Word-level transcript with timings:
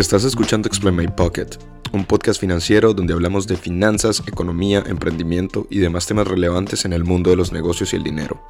Estás 0.00 0.24
escuchando 0.24 0.66
Explain 0.66 0.96
My 0.96 1.08
Pocket, 1.08 1.58
un 1.92 2.06
podcast 2.06 2.40
financiero 2.40 2.94
donde 2.94 3.12
hablamos 3.12 3.46
de 3.46 3.58
finanzas, 3.58 4.22
economía, 4.26 4.82
emprendimiento 4.86 5.66
y 5.68 5.76
demás 5.76 6.06
temas 6.06 6.26
relevantes 6.26 6.86
en 6.86 6.94
el 6.94 7.04
mundo 7.04 7.28
de 7.28 7.36
los 7.36 7.52
negocios 7.52 7.92
y 7.92 7.96
el 7.96 8.02
dinero. 8.02 8.42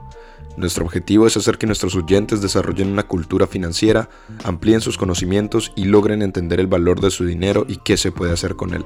Nuestro 0.57 0.85
objetivo 0.85 1.27
es 1.27 1.37
hacer 1.37 1.59
que 1.59 1.67
nuestros 1.67 1.97
oyentes 1.97 2.41
desarrollen 2.41 2.93
una 2.93 3.03
cultura 3.03 3.49
financiera, 3.49 4.09
amplíen 4.45 4.81
sus 4.81 4.97
conocimientos 4.97 5.73
y 5.75 5.87
logren 5.87 6.23
entender 6.23 6.61
el 6.61 6.69
valor 6.69 7.01
de 7.01 7.11
su 7.11 7.27
dinero 7.27 7.67
y 7.67 7.79
qué 7.79 7.97
se 7.97 8.13
puede 8.13 8.33
hacer 8.33 8.55
con 8.55 8.73
él. 8.73 8.85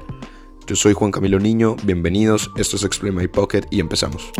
Yo 0.65 0.75
soy 0.75 0.93
Juan 0.93 1.11
Camilo 1.11 1.37
Niño, 1.37 1.75
bienvenidos, 1.83 2.49
esto 2.57 2.77
es 2.77 2.83
Explain 2.83 3.13
My 3.13 3.27
Pocket 3.27 3.67
y 3.69 3.79
empezamos. 3.79 4.31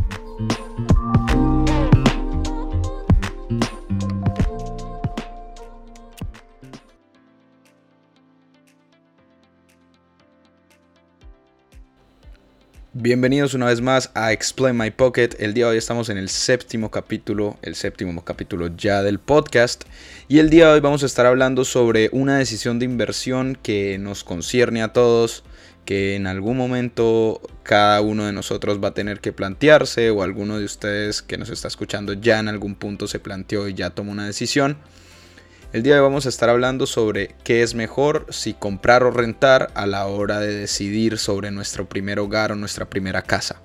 Bienvenidos 13.05 13.53
una 13.53 13.67
vez 13.67 13.81
más 13.81 14.09
a 14.15 14.33
Explain 14.33 14.75
My 14.75 14.89
Pocket. 14.89 15.29
El 15.37 15.53
día 15.53 15.65
de 15.65 15.73
hoy 15.73 15.77
estamos 15.77 16.09
en 16.09 16.17
el 16.17 16.27
séptimo 16.27 16.89
capítulo, 16.89 17.55
el 17.61 17.75
séptimo 17.75 18.25
capítulo 18.25 18.75
ya 18.75 19.03
del 19.03 19.19
podcast. 19.19 19.83
Y 20.27 20.39
el 20.39 20.49
día 20.49 20.65
de 20.65 20.73
hoy 20.73 20.79
vamos 20.79 21.03
a 21.03 21.05
estar 21.05 21.27
hablando 21.27 21.65
sobre 21.65 22.09
una 22.13 22.39
decisión 22.39 22.79
de 22.79 22.85
inversión 22.85 23.59
que 23.61 23.99
nos 23.99 24.23
concierne 24.23 24.81
a 24.81 24.91
todos, 24.91 25.43
que 25.85 26.15
en 26.15 26.25
algún 26.25 26.57
momento 26.57 27.41
cada 27.61 28.01
uno 28.01 28.25
de 28.25 28.33
nosotros 28.33 28.83
va 28.83 28.87
a 28.87 28.93
tener 28.95 29.19
que 29.19 29.31
plantearse 29.31 30.09
o 30.09 30.23
alguno 30.23 30.57
de 30.57 30.65
ustedes 30.65 31.21
que 31.21 31.37
nos 31.37 31.51
está 31.51 31.67
escuchando 31.67 32.13
ya 32.13 32.39
en 32.39 32.47
algún 32.47 32.73
punto 32.73 33.07
se 33.07 33.19
planteó 33.19 33.67
y 33.67 33.75
ya 33.75 33.91
tomó 33.91 34.13
una 34.13 34.25
decisión. 34.25 34.77
El 35.73 35.83
día 35.83 35.95
de 35.95 35.99
hoy 35.99 36.05
vamos 36.05 36.25
a 36.25 36.29
estar 36.29 36.49
hablando 36.49 36.85
sobre 36.85 37.35
qué 37.43 37.61
es 37.61 37.75
mejor 37.75 38.27
si 38.29 38.53
comprar 38.53 39.03
o 39.03 39.11
rentar 39.11 39.71
a 39.73 39.85
la 39.85 40.05
hora 40.05 40.39
de 40.39 40.53
decidir 40.53 41.17
sobre 41.17 41.51
nuestro 41.51 41.89
primer 41.89 42.19
hogar 42.19 42.51
o 42.51 42.55
nuestra 42.55 42.89
primera 42.89 43.21
casa. 43.23 43.61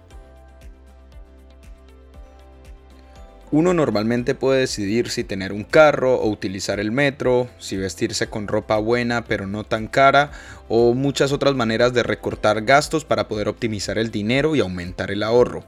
Uno 3.53 3.75
normalmente 3.75 4.35
puede 4.35 4.61
decidir 4.61 5.11
si 5.11 5.25
tener 5.25 5.53
un 5.53 5.65
carro 5.65 6.15
o 6.17 6.29
utilizar 6.29 6.81
el 6.81 6.91
metro, 6.91 7.49
si 7.59 7.77
vestirse 7.77 8.29
con 8.29 8.49
ropa 8.49 8.79
buena 8.79 9.25
pero 9.25 9.47
no 9.47 9.65
tan 9.65 9.87
cara, 9.87 10.31
o 10.69 10.95
muchas 10.95 11.33
otras 11.33 11.55
maneras 11.55 11.93
de 11.93 12.03
recortar 12.03 12.63
gastos 12.63 13.05
para 13.05 13.29
poder 13.29 13.49
optimizar 13.49 13.99
el 13.99 14.11
dinero 14.11 14.57
y 14.57 14.61
aumentar 14.61 15.11
el 15.11 15.23
ahorro. 15.23 15.65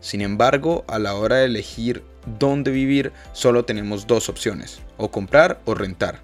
Sin 0.00 0.20
embargo, 0.20 0.84
a 0.88 0.98
la 0.98 1.14
hora 1.14 1.36
de 1.36 1.46
elegir 1.46 2.02
dónde 2.38 2.70
vivir, 2.70 3.12
solo 3.32 3.64
tenemos 3.64 4.06
dos 4.06 4.28
opciones, 4.28 4.80
o 4.96 5.10
comprar 5.10 5.60
o 5.64 5.74
rentar. 5.74 6.20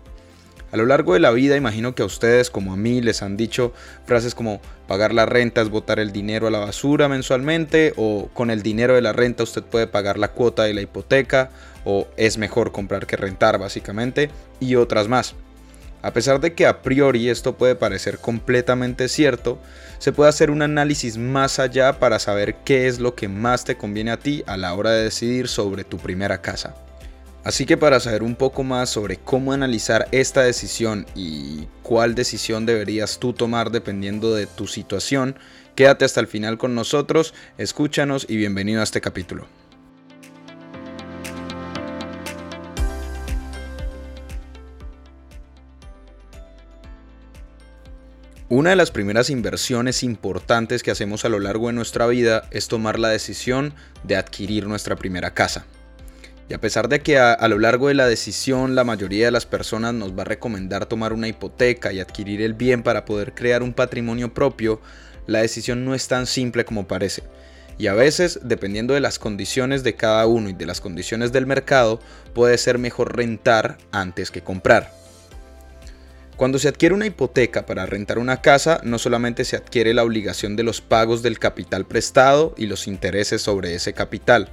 A 0.71 0.77
lo 0.77 0.85
largo 0.85 1.15
de 1.15 1.21
la 1.21 1.31
vida 1.31 1.57
imagino 1.57 1.95
que 1.95 2.03
a 2.03 2.07
ustedes 2.07 2.51
como 2.51 2.75
a 2.75 2.77
mí 2.77 3.01
les 3.01 3.23
han 3.23 3.39
dicho 3.39 3.73
frases 4.05 4.35
como 4.35 4.61
pagar 4.87 5.15
la 5.15 5.25
renta 5.25 5.63
es 5.63 5.71
botar 5.71 5.99
el 5.99 6.13
dinero 6.13 6.47
a 6.47 6.51
la 6.51 6.59
basura 6.59 7.09
mensualmente 7.09 7.95
o 7.97 8.29
con 8.35 8.51
el 8.51 8.63
dinero 8.63 8.95
de 8.95 9.01
la 9.01 9.15
renta 9.15 9.45
usted 9.45 9.63
puede 9.63 9.87
pagar 9.87 10.19
la 10.19 10.33
cuota 10.33 10.65
de 10.65 10.75
la 10.75 10.83
hipoteca 10.83 11.51
o 11.87 12.07
es 12.19 12.37
mejor 12.37 12.71
comprar 12.71 13.07
que 13.07 13.17
rentar 13.17 13.59
básicamente 13.59 14.31
y 14.61 14.75
otras 14.75 15.09
más. 15.09 15.35
A 16.01 16.13
pesar 16.13 16.41
de 16.41 16.55
que 16.55 16.67
a 16.67 16.81
priori 16.83 17.29
esto 17.29 17.57
puede 17.57 17.75
parecer 17.75 18.19
completamente 18.19 19.09
cierto, 19.09 19.59
se 19.99 20.13
puede 20.13 20.31
hacer 20.31 20.51
un 20.51 20.63
análisis 20.63 21.17
más 21.17 21.59
allá 21.59 21.99
para 21.99 22.21
saber 22.21 22.57
qué 22.65 22.87
es 22.87 23.01
lo 23.01 23.17
que 23.17 23.27
más 23.29 23.65
te 23.65 23.77
conviene 23.77 24.13
a 24.13 24.19
ti 24.19 24.45
a 24.47 24.57
la 24.57 24.75
hora 24.75 24.91
de 24.91 25.05
decidir 25.05 25.49
sobre 25.49 25.83
tu 25.83 25.99
primera 25.99 26.41
casa. 26.41 26.75
Así 27.43 27.67
que 27.67 27.77
para 27.77 27.99
saber 27.99 28.23
un 28.23 28.37
poco 28.37 28.63
más 28.63 28.91
sobre 28.91 29.17
cómo 29.17 29.53
analizar 29.53 30.07
esta 30.13 30.43
decisión 30.43 31.07
y 31.15 31.67
cuál 31.83 32.15
decisión 32.15 32.67
deberías 32.67 33.19
tú 33.19 33.33
tomar 33.33 33.71
dependiendo 33.71 34.35
de 34.35 34.47
tu 34.47 34.67
situación, 34.67 35.37
quédate 35.75 36.05
hasta 36.05 36.21
el 36.21 36.27
final 36.27 36.59
con 36.59 36.75
nosotros, 36.75 37.35
escúchanos 37.57 38.27
y 38.29 38.37
bienvenido 38.37 38.81
a 38.81 38.85
este 38.85 39.01
capítulo. 39.01 39.47
Una 48.51 48.71
de 48.71 48.77
las 48.77 48.91
primeras 48.91 49.29
inversiones 49.29 50.03
importantes 50.03 50.83
que 50.83 50.91
hacemos 50.91 51.27
a 51.27 51.29
lo 51.29 51.39
largo 51.39 51.67
de 51.67 51.75
nuestra 51.75 52.07
vida 52.07 52.45
es 52.51 52.67
tomar 52.67 52.99
la 52.99 53.11
decisión 53.11 53.75
de 54.05 54.17
adquirir 54.17 54.67
nuestra 54.67 54.97
primera 54.97 55.35
casa. 55.35 55.67
Y 56.49 56.55
a 56.55 56.59
pesar 56.59 56.89
de 56.89 57.01
que 57.01 57.19
a, 57.19 57.47
lo 57.47 57.59
largo 57.59 57.89
de 57.89 57.95
la 57.95 58.09
decisión 58.09 58.75
la 58.75 58.85
mayoría 58.85 59.27
de 59.27 59.33
las 59.33 59.45
personas 59.45 59.93
nos 59.93 60.17
va 60.17 60.23
a 60.23 60.25
recomendar 60.25 60.87
tomar 60.87 61.13
una 61.13 61.29
hipoteca 61.29 61.93
y 61.93 62.01
adquirir 62.01 62.41
el 62.41 62.55
bien 62.55 62.83
para 62.83 63.05
poder 63.05 63.35
crear 63.35 63.63
un 63.63 63.75
patrimonio 63.75 64.33
propio, 64.33 64.81
la 65.27 65.43
decisión 65.43 65.85
no 65.85 65.95
es 65.95 66.09
tan 66.09 66.27
simple 66.27 66.65
como 66.65 66.89
parece. 66.89 67.25
Y 67.77 67.89
a 67.89 67.93
veces, 67.93 68.41
dependiendo 68.43 68.95
de 68.95 69.01
las 69.01 69.19
condiciones 69.19 69.83
de 69.83 69.95
cada 69.95 70.27
uno 70.27 70.49
y 70.49 70.55
de 70.55 70.65
las 70.65 70.81
condiciones 70.81 71.33
del 71.33 71.47
mercado, 71.47 72.01
puede 72.33 72.57
ser 72.57 72.79
mejor 72.79 73.15
rentar 73.15 73.77
antes 73.93 74.31
que 74.31 74.41
comprar. 74.41 74.91
Cuando 76.39 76.61
se 76.61 76.69
adquiere 76.69 76.95
una 76.95 77.07
hipoteca 77.07 77.67
para 77.67 77.85
rentar 77.85 78.17
una 78.17 78.41
casa, 78.41 78.81
no 78.85 79.01
solamente 79.01 79.45
se 79.45 79.57
adquiere 79.57 79.93
la 79.93 80.05
obligación 80.05 80.55
de 80.55 80.63
los 80.63 80.81
pagos 80.81 81.21
del 81.21 81.41
capital 81.41 81.85
prestado 81.85 82.55
y 82.57 82.67
los 82.67 82.87
intereses 82.87 83.43
sobre 83.43 83.75
ese 83.75 83.93
capital. 83.93 84.49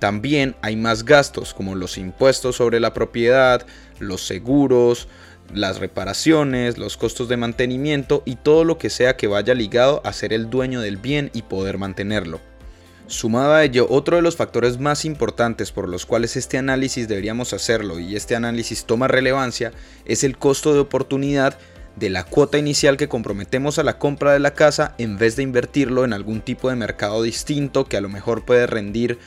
También 0.00 0.56
hay 0.60 0.74
más 0.74 1.04
gastos 1.04 1.54
como 1.54 1.76
los 1.76 1.98
impuestos 1.98 2.56
sobre 2.56 2.80
la 2.80 2.94
propiedad, 2.94 3.64
los 4.00 4.26
seguros, 4.26 5.06
las 5.54 5.78
reparaciones, 5.78 6.78
los 6.78 6.96
costos 6.96 7.28
de 7.28 7.36
mantenimiento 7.36 8.24
y 8.26 8.34
todo 8.34 8.64
lo 8.64 8.76
que 8.76 8.90
sea 8.90 9.16
que 9.16 9.28
vaya 9.28 9.54
ligado 9.54 10.02
a 10.04 10.12
ser 10.12 10.32
el 10.32 10.50
dueño 10.50 10.80
del 10.80 10.96
bien 10.96 11.30
y 11.32 11.42
poder 11.42 11.78
mantenerlo. 11.78 12.49
Sumado 13.10 13.54
a 13.54 13.64
ello, 13.64 13.88
otro 13.90 14.14
de 14.14 14.22
los 14.22 14.36
factores 14.36 14.78
más 14.78 15.04
importantes 15.04 15.72
por 15.72 15.88
los 15.88 16.06
cuales 16.06 16.36
este 16.36 16.58
análisis 16.58 17.08
deberíamos 17.08 17.52
hacerlo 17.52 17.98
y 17.98 18.14
este 18.14 18.36
análisis 18.36 18.84
toma 18.84 19.08
relevancia 19.08 19.72
es 20.04 20.22
el 20.22 20.38
costo 20.38 20.74
de 20.74 20.78
oportunidad 20.78 21.58
de 21.96 22.08
la 22.08 22.22
cuota 22.22 22.56
inicial 22.56 22.96
que 22.96 23.08
comprometemos 23.08 23.80
a 23.80 23.82
la 23.82 23.98
compra 23.98 24.32
de 24.32 24.38
la 24.38 24.54
casa 24.54 24.94
en 24.98 25.18
vez 25.18 25.34
de 25.34 25.42
invertirlo 25.42 26.04
en 26.04 26.12
algún 26.12 26.40
tipo 26.40 26.70
de 26.70 26.76
mercado 26.76 27.24
distinto 27.24 27.84
que 27.84 27.96
a 27.96 28.00
lo 28.00 28.08
mejor 28.08 28.44
puede 28.44 28.68
rendir 28.68 29.18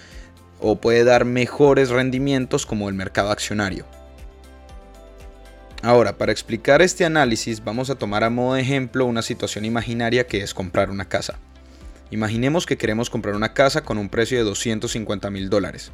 o 0.62 0.78
puede 0.78 1.04
dar 1.04 1.26
mejores 1.26 1.90
rendimientos 1.90 2.66
como 2.66 2.88
el 2.88 2.96
mercado 2.96 3.32
accionario. 3.32 3.86
Ahora, 5.82 6.18
para 6.18 6.32
explicar 6.32 6.82
este 6.82 7.04
análisis 7.04 7.62
vamos 7.62 7.90
a 7.90 7.96
tomar 7.96 8.24
a 8.24 8.30
modo 8.30 8.54
de 8.54 8.62
ejemplo 8.62 9.06
una 9.06 9.22
situación 9.22 9.66
imaginaria 9.66 10.26
que 10.26 10.42
es 10.42 10.54
comprar 10.54 10.90
una 10.90 11.10
casa. 11.10 11.38
Imaginemos 12.13 12.68
que 12.68 12.78
queremos 12.78 13.09
comprar 13.09 13.34
una 13.34 13.56
casa 13.56 13.84
con 13.84 13.97
un 13.97 14.07
precio 14.07 14.38
de 14.38 14.44
250 14.44 15.31
mil 15.31 15.50
dólares. 15.50 15.91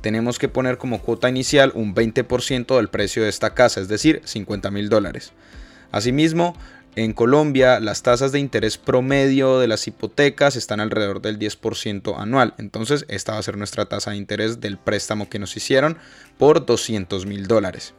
Tenemos 0.00 0.38
que 0.38 0.48
poner 0.48 0.78
como 0.78 1.02
cuota 1.02 1.28
inicial 1.28 1.72
un 1.74 1.94
20% 1.94 2.74
del 2.74 2.88
precio 2.88 3.22
de 3.22 3.28
esta 3.28 3.52
casa, 3.52 3.82
es 3.82 3.86
decir, 3.86 4.22
50 4.24 4.70
mil 4.70 4.88
dólares. 4.88 5.34
Asimismo, 5.92 6.56
en 6.96 7.12
Colombia 7.12 7.80
las 7.80 8.02
tasas 8.02 8.32
de 8.32 8.38
interés 8.38 8.78
promedio 8.78 9.58
de 9.58 9.68
las 9.68 9.86
hipotecas 9.86 10.56
están 10.56 10.80
alrededor 10.80 11.20
del 11.20 11.38
10% 11.38 12.18
anual. 12.18 12.54
Entonces 12.56 13.04
esta 13.08 13.32
va 13.32 13.38
a 13.38 13.42
ser 13.42 13.58
nuestra 13.58 13.84
tasa 13.84 14.12
de 14.12 14.16
interés 14.16 14.60
del 14.60 14.78
préstamo 14.78 15.28
que 15.28 15.38
nos 15.38 15.54
hicieron 15.54 15.98
por 16.38 16.64
200 16.64 17.26
mil 17.26 17.46
dólares. 17.46 17.92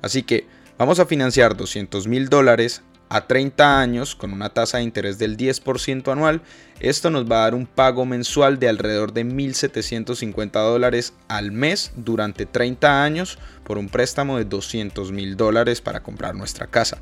Así 0.00 0.22
que 0.22 0.46
vamos 0.78 1.00
a 1.00 1.06
financiar 1.06 1.54
200 1.54 2.08
mil 2.08 2.30
dólares 2.30 2.80
a 3.14 3.28
30 3.28 3.80
años 3.80 4.16
con 4.16 4.32
una 4.32 4.48
tasa 4.48 4.78
de 4.78 4.82
interés 4.82 5.18
del 5.18 5.36
10% 5.36 6.10
anual, 6.10 6.42
esto 6.80 7.10
nos 7.10 7.30
va 7.30 7.36
a 7.36 7.42
dar 7.42 7.54
un 7.54 7.64
pago 7.64 8.04
mensual 8.04 8.58
de 8.58 8.68
alrededor 8.68 9.12
de 9.12 9.24
1.750 9.24 10.50
dólares 10.50 11.14
al 11.28 11.52
mes 11.52 11.92
durante 11.94 12.44
30 12.44 13.04
años 13.04 13.38
por 13.62 13.78
un 13.78 13.88
préstamo 13.88 14.36
de 14.36 14.46
200 14.46 15.12
mil 15.12 15.36
dólares 15.36 15.80
para 15.80 16.02
comprar 16.02 16.34
nuestra 16.34 16.66
casa. 16.66 16.98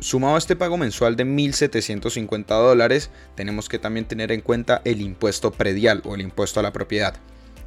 Sumado 0.00 0.34
a 0.34 0.38
este 0.38 0.54
pago 0.54 0.76
mensual 0.76 1.16
de 1.16 1.24
1.750 1.24 2.46
dólares, 2.46 3.08
tenemos 3.34 3.70
que 3.70 3.78
también 3.78 4.04
tener 4.04 4.32
en 4.32 4.42
cuenta 4.42 4.82
el 4.84 5.00
impuesto 5.00 5.50
predial 5.50 6.02
o 6.04 6.14
el 6.14 6.20
impuesto 6.20 6.60
a 6.60 6.62
la 6.62 6.74
propiedad. 6.74 7.14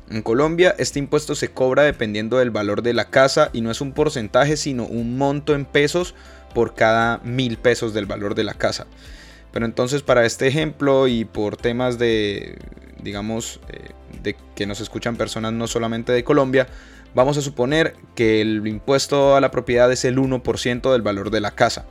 En 0.09 0.21
Colombia 0.21 0.73
este 0.77 0.99
impuesto 0.99 1.35
se 1.35 1.49
cobra 1.49 1.83
dependiendo 1.83 2.37
del 2.37 2.51
valor 2.51 2.81
de 2.81 2.93
la 2.93 3.09
casa 3.09 3.49
y 3.51 3.61
no 3.61 3.71
es 3.71 3.81
un 3.81 3.91
porcentaje 3.91 4.55
sino 4.55 4.85
un 4.85 5.17
monto 5.17 5.53
en 5.53 5.65
pesos 5.65 6.15
por 6.57 6.73
cada 6.73 7.19
mil 7.19 7.57
pesos 7.57 7.93
del 7.93 8.07
valor 8.07 8.33
de 8.33 8.43
la 8.43 8.55
casa. 8.55 8.87
Pero 9.51 9.67
entonces 9.67 10.01
para 10.01 10.25
este 10.25 10.47
ejemplo 10.47 11.07
y 11.07 11.23
por 11.23 11.55
temas 11.55 11.99
de, 11.99 12.57
digamos, 12.99 13.59
eh, 13.69 13.91
de 14.23 14.35
que 14.55 14.65
nos 14.65 14.81
escuchan 14.81 15.17
personas 15.17 15.53
no 15.53 15.67
solamente 15.67 16.13
de 16.13 16.23
Colombia, 16.23 16.65
vamos 17.13 17.37
a 17.37 17.43
suponer 17.43 17.93
que 18.15 18.41
el 18.41 18.65
impuesto 18.65 19.35
a 19.35 19.39
la 19.39 19.51
propiedad 19.51 19.91
es 19.91 20.03
el 20.03 20.17
1% 20.17 20.91
del 20.91 21.03
valor 21.03 21.29
de 21.29 21.41
la 21.41 21.51
casa. 21.51 21.85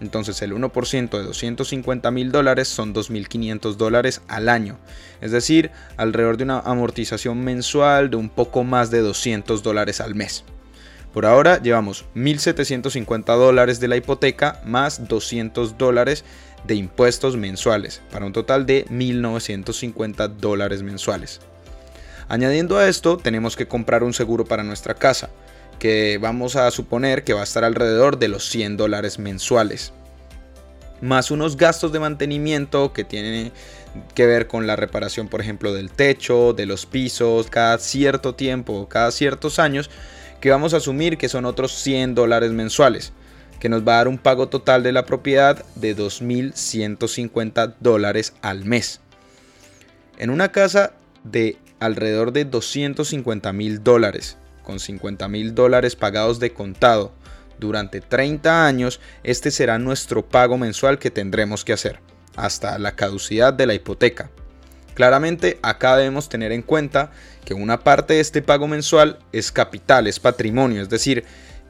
Entonces 0.00 0.42
el 0.42 0.54
1% 0.54 1.10
de 1.16 1.22
250 1.22 2.10
mil 2.10 2.32
dólares 2.32 2.66
son 2.66 2.92
2.500 2.92 3.76
dólares 3.76 4.22
al 4.26 4.48
año. 4.48 4.76
Es 5.20 5.30
decir, 5.30 5.70
alrededor 5.96 6.36
de 6.36 6.42
una 6.42 6.58
amortización 6.58 7.44
mensual 7.44 8.10
de 8.10 8.16
un 8.16 8.28
poco 8.28 8.64
más 8.64 8.90
de 8.90 9.02
200 9.02 9.62
dólares 9.62 10.00
al 10.00 10.16
mes. 10.16 10.44
Por 11.12 11.26
ahora 11.26 11.60
llevamos 11.60 12.04
1.750 12.14 13.36
dólares 13.36 13.80
de 13.80 13.88
la 13.88 13.96
hipoteca 13.96 14.60
más 14.64 15.08
200 15.08 15.76
dólares 15.76 16.24
de 16.64 16.76
impuestos 16.76 17.36
mensuales, 17.36 18.02
para 18.12 18.26
un 18.26 18.32
total 18.32 18.66
de 18.66 18.86
1.950 18.86 20.28
dólares 20.28 20.82
mensuales. 20.82 21.40
Añadiendo 22.28 22.78
a 22.78 22.88
esto, 22.88 23.16
tenemos 23.16 23.56
que 23.56 23.66
comprar 23.66 24.04
un 24.04 24.14
seguro 24.14 24.44
para 24.44 24.62
nuestra 24.62 24.94
casa, 24.94 25.30
que 25.80 26.18
vamos 26.20 26.54
a 26.54 26.70
suponer 26.70 27.24
que 27.24 27.32
va 27.32 27.40
a 27.40 27.44
estar 27.44 27.64
alrededor 27.64 28.18
de 28.18 28.28
los 28.28 28.48
100 28.48 28.76
dólares 28.76 29.18
mensuales. 29.18 29.92
Más 31.00 31.30
unos 31.32 31.56
gastos 31.56 31.90
de 31.90 31.98
mantenimiento 31.98 32.92
que 32.92 33.02
tienen 33.02 33.52
que 34.14 34.26
ver 34.26 34.46
con 34.46 34.66
la 34.66 34.76
reparación, 34.76 35.26
por 35.26 35.40
ejemplo, 35.40 35.72
del 35.72 35.90
techo, 35.90 36.52
de 36.52 36.66
los 36.66 36.86
pisos, 36.86 37.48
cada 37.48 37.78
cierto 37.78 38.34
tiempo, 38.34 38.86
cada 38.88 39.10
ciertos 39.10 39.58
años, 39.58 39.90
que 40.40 40.50
vamos 40.50 40.74
a 40.74 40.78
asumir 40.78 41.18
que 41.18 41.28
son 41.28 41.44
otros 41.44 41.72
100 41.72 42.14
dólares 42.14 42.52
mensuales, 42.52 43.12
que 43.60 43.68
nos 43.68 43.86
va 43.86 43.94
a 43.94 43.96
dar 43.96 44.08
un 44.08 44.18
pago 44.18 44.48
total 44.48 44.82
de 44.82 44.92
la 44.92 45.04
propiedad 45.04 45.64
de 45.74 45.96
2.150 45.96 47.74
dólares 47.80 48.32
al 48.40 48.64
mes. 48.64 49.00
En 50.18 50.30
una 50.30 50.50
casa 50.50 50.94
de 51.24 51.58
alrededor 51.78 52.32
de 52.32 52.44
250 52.44 53.52
mil 53.52 53.84
dólares, 53.84 54.36
con 54.64 54.80
50 54.80 55.28
mil 55.28 55.54
dólares 55.54 55.96
pagados 55.96 56.40
de 56.40 56.52
contado 56.52 57.12
durante 57.58 58.00
30 58.00 58.66
años, 58.66 59.00
este 59.22 59.50
será 59.50 59.78
nuestro 59.78 60.26
pago 60.26 60.56
mensual 60.56 60.98
que 60.98 61.10
tendremos 61.10 61.64
que 61.64 61.74
hacer, 61.74 62.00
hasta 62.36 62.78
la 62.78 62.96
caducidad 62.96 63.52
de 63.52 63.66
la 63.66 63.74
hipoteca. 63.74 64.30
Claramente 65.00 65.58
acá 65.62 65.96
debemos 65.96 66.28
tener 66.28 66.52
en 66.52 66.60
cuenta 66.60 67.10
que 67.46 67.54
una 67.54 67.80
parte 67.80 68.12
de 68.12 68.20
este 68.20 68.42
pago 68.42 68.68
mensual 68.68 69.18
es 69.32 69.50
capital, 69.50 70.06
es 70.06 70.20
patrimonio, 70.20 70.82
es 70.82 70.90
decir, 70.90 71.24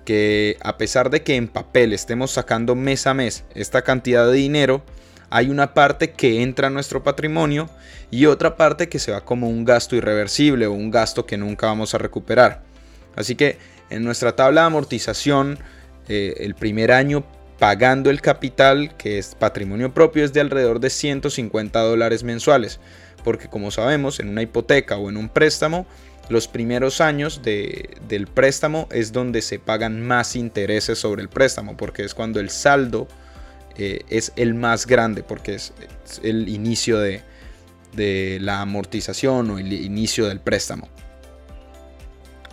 que 0.04 0.56
a 0.62 0.76
pesar 0.76 1.10
de 1.10 1.22
que 1.22 1.36
en 1.36 1.46
papel 1.46 1.92
estemos 1.92 2.32
sacando 2.32 2.74
mes 2.74 3.06
a 3.06 3.14
mes 3.14 3.44
esta 3.54 3.82
cantidad 3.82 4.26
de 4.26 4.32
dinero, 4.32 4.82
hay 5.30 5.48
una 5.48 5.74
parte 5.74 6.10
que 6.10 6.42
entra 6.42 6.66
a 6.66 6.70
nuestro 6.70 7.04
patrimonio 7.04 7.70
y 8.10 8.26
otra 8.26 8.56
parte 8.56 8.88
que 8.88 8.98
se 8.98 9.12
va 9.12 9.24
como 9.24 9.48
un 9.48 9.64
gasto 9.64 9.94
irreversible 9.94 10.66
o 10.66 10.72
un 10.72 10.90
gasto 10.90 11.24
que 11.24 11.38
nunca 11.38 11.68
vamos 11.68 11.94
a 11.94 11.98
recuperar. 11.98 12.64
Así 13.14 13.36
que 13.36 13.58
en 13.90 14.02
nuestra 14.02 14.34
tabla 14.34 14.62
de 14.62 14.66
amortización, 14.66 15.60
eh, 16.08 16.34
el 16.38 16.56
primer 16.56 16.90
año 16.90 17.24
pagando 17.60 18.08
el 18.08 18.22
capital, 18.22 18.96
que 18.96 19.18
es 19.18 19.36
patrimonio 19.36 19.92
propio, 19.92 20.24
es 20.24 20.32
de 20.32 20.40
alrededor 20.40 20.80
de 20.80 20.90
150 20.90 21.78
dólares 21.78 22.24
mensuales. 22.24 22.80
Porque 23.22 23.48
como 23.48 23.70
sabemos, 23.70 24.20
en 24.20 24.28
una 24.28 24.42
hipoteca 24.42 24.96
o 24.96 25.08
en 25.08 25.16
un 25.16 25.28
préstamo, 25.28 25.86
los 26.28 26.46
primeros 26.46 27.00
años 27.00 27.42
del 27.42 28.28
préstamo 28.32 28.88
es 28.92 29.12
donde 29.12 29.42
se 29.42 29.58
pagan 29.58 30.00
más 30.00 30.36
intereses 30.36 30.98
sobre 30.98 31.22
el 31.22 31.28
préstamo, 31.28 31.76
porque 31.76 32.04
es 32.04 32.14
cuando 32.14 32.38
el 32.38 32.50
saldo 32.50 33.08
eh, 33.76 34.04
es 34.08 34.32
el 34.36 34.54
más 34.54 34.86
grande, 34.86 35.22
porque 35.22 35.54
es, 35.54 35.72
el 36.22 36.48
inicio 36.48 36.98
de, 36.98 37.22
de 37.94 38.38
la 38.40 38.60
amortización 38.60 39.50
o 39.50 39.58
el 39.58 39.72
inicio 39.72 40.26
del 40.26 40.38
préstamo. 40.38 40.88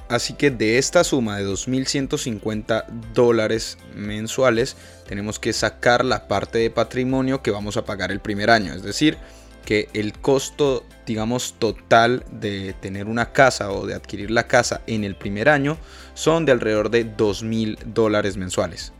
Así 0.09 0.33
que 0.33 0.51
de 0.51 0.77
esta 0.77 1.03
suma 1.03 1.37
de 1.37 1.45
2.150 1.45 2.87
dólares 3.13 3.77
mensuales 3.93 4.77
tenemos 5.05 5.37
que 5.37 5.51
sacar 5.51 6.05
la 6.05 6.27
parte 6.29 6.59
de 6.59 6.69
patrimonio 6.69 7.41
que 7.41 7.51
vamos 7.51 7.75
a 7.75 7.83
pagar 7.83 8.11
el 8.11 8.21
primer 8.21 8.49
año. 8.49 8.73
Es 8.73 8.83
decir, 8.83 9.17
que 9.67 9.89
el 9.91 10.13
costo, 10.13 10.85
digamos, 11.05 11.55
total 11.59 12.23
de 12.31 12.71
tener 12.79 13.07
una 13.07 13.33
casa 13.33 13.69
o 13.69 13.85
de 13.85 13.95
adquirir 13.95 14.31
la 14.31 14.47
casa 14.47 14.79
en 14.87 15.03
el 15.03 15.17
primer 15.17 15.49
año 15.49 15.77
son 16.13 16.45
de 16.45 16.53
alrededor 16.53 16.89
de 16.89 17.05
2.000 17.05 17.77
dólares 17.87 18.37
mensuales. 18.37 18.93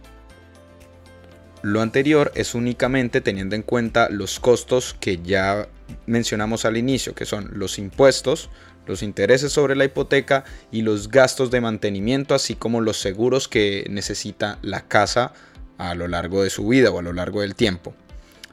Lo 1.62 1.80
anterior 1.80 2.34
es 2.36 2.54
únicamente 2.54 3.22
teniendo 3.22 3.56
en 3.56 3.62
cuenta 3.62 4.10
los 4.10 4.42
costos 4.42 4.94
que 5.00 5.22
ya 5.24 5.70
mencionamos 6.06 6.66
al 6.66 6.76
inicio, 6.76 7.16
que 7.16 7.26
son 7.26 7.50
los 7.54 7.80
impuestos, 7.80 8.50
los 8.88 9.04
intereses 9.04 9.54
sobre 9.54 9.74
la 9.74 9.86
hipoteca 9.86 10.44
y 10.70 10.82
los 10.82 11.08
gastos 11.08 11.50
de 11.50 11.62
mantenimiento, 11.62 12.36
así 12.36 12.56
como 12.56 12.82
los 12.82 13.00
seguros 13.00 13.48
que 13.48 13.88
necesita 13.90 14.60
la 14.62 14.82
casa 14.82 15.32
a 15.78 15.96
lo 15.96 16.10
largo 16.10 16.44
de 16.44 16.50
su 16.50 16.68
vida 16.68 16.92
o 16.92 17.00
a 17.00 17.04
lo 17.04 17.14
largo 17.14 17.40
del 17.40 17.56
tiempo. 17.56 17.94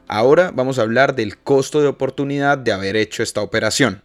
Ahora 0.07 0.51
vamos 0.55 0.79
a 0.79 0.83
hablar 0.83 1.15
del 1.15 1.39
costo 1.39 1.81
de 1.81 1.89
oportunidad 1.89 2.59
de 2.59 2.73
haber 2.73 2.97
hecho 2.97 3.23
esta 3.23 3.41
operación. 3.41 4.03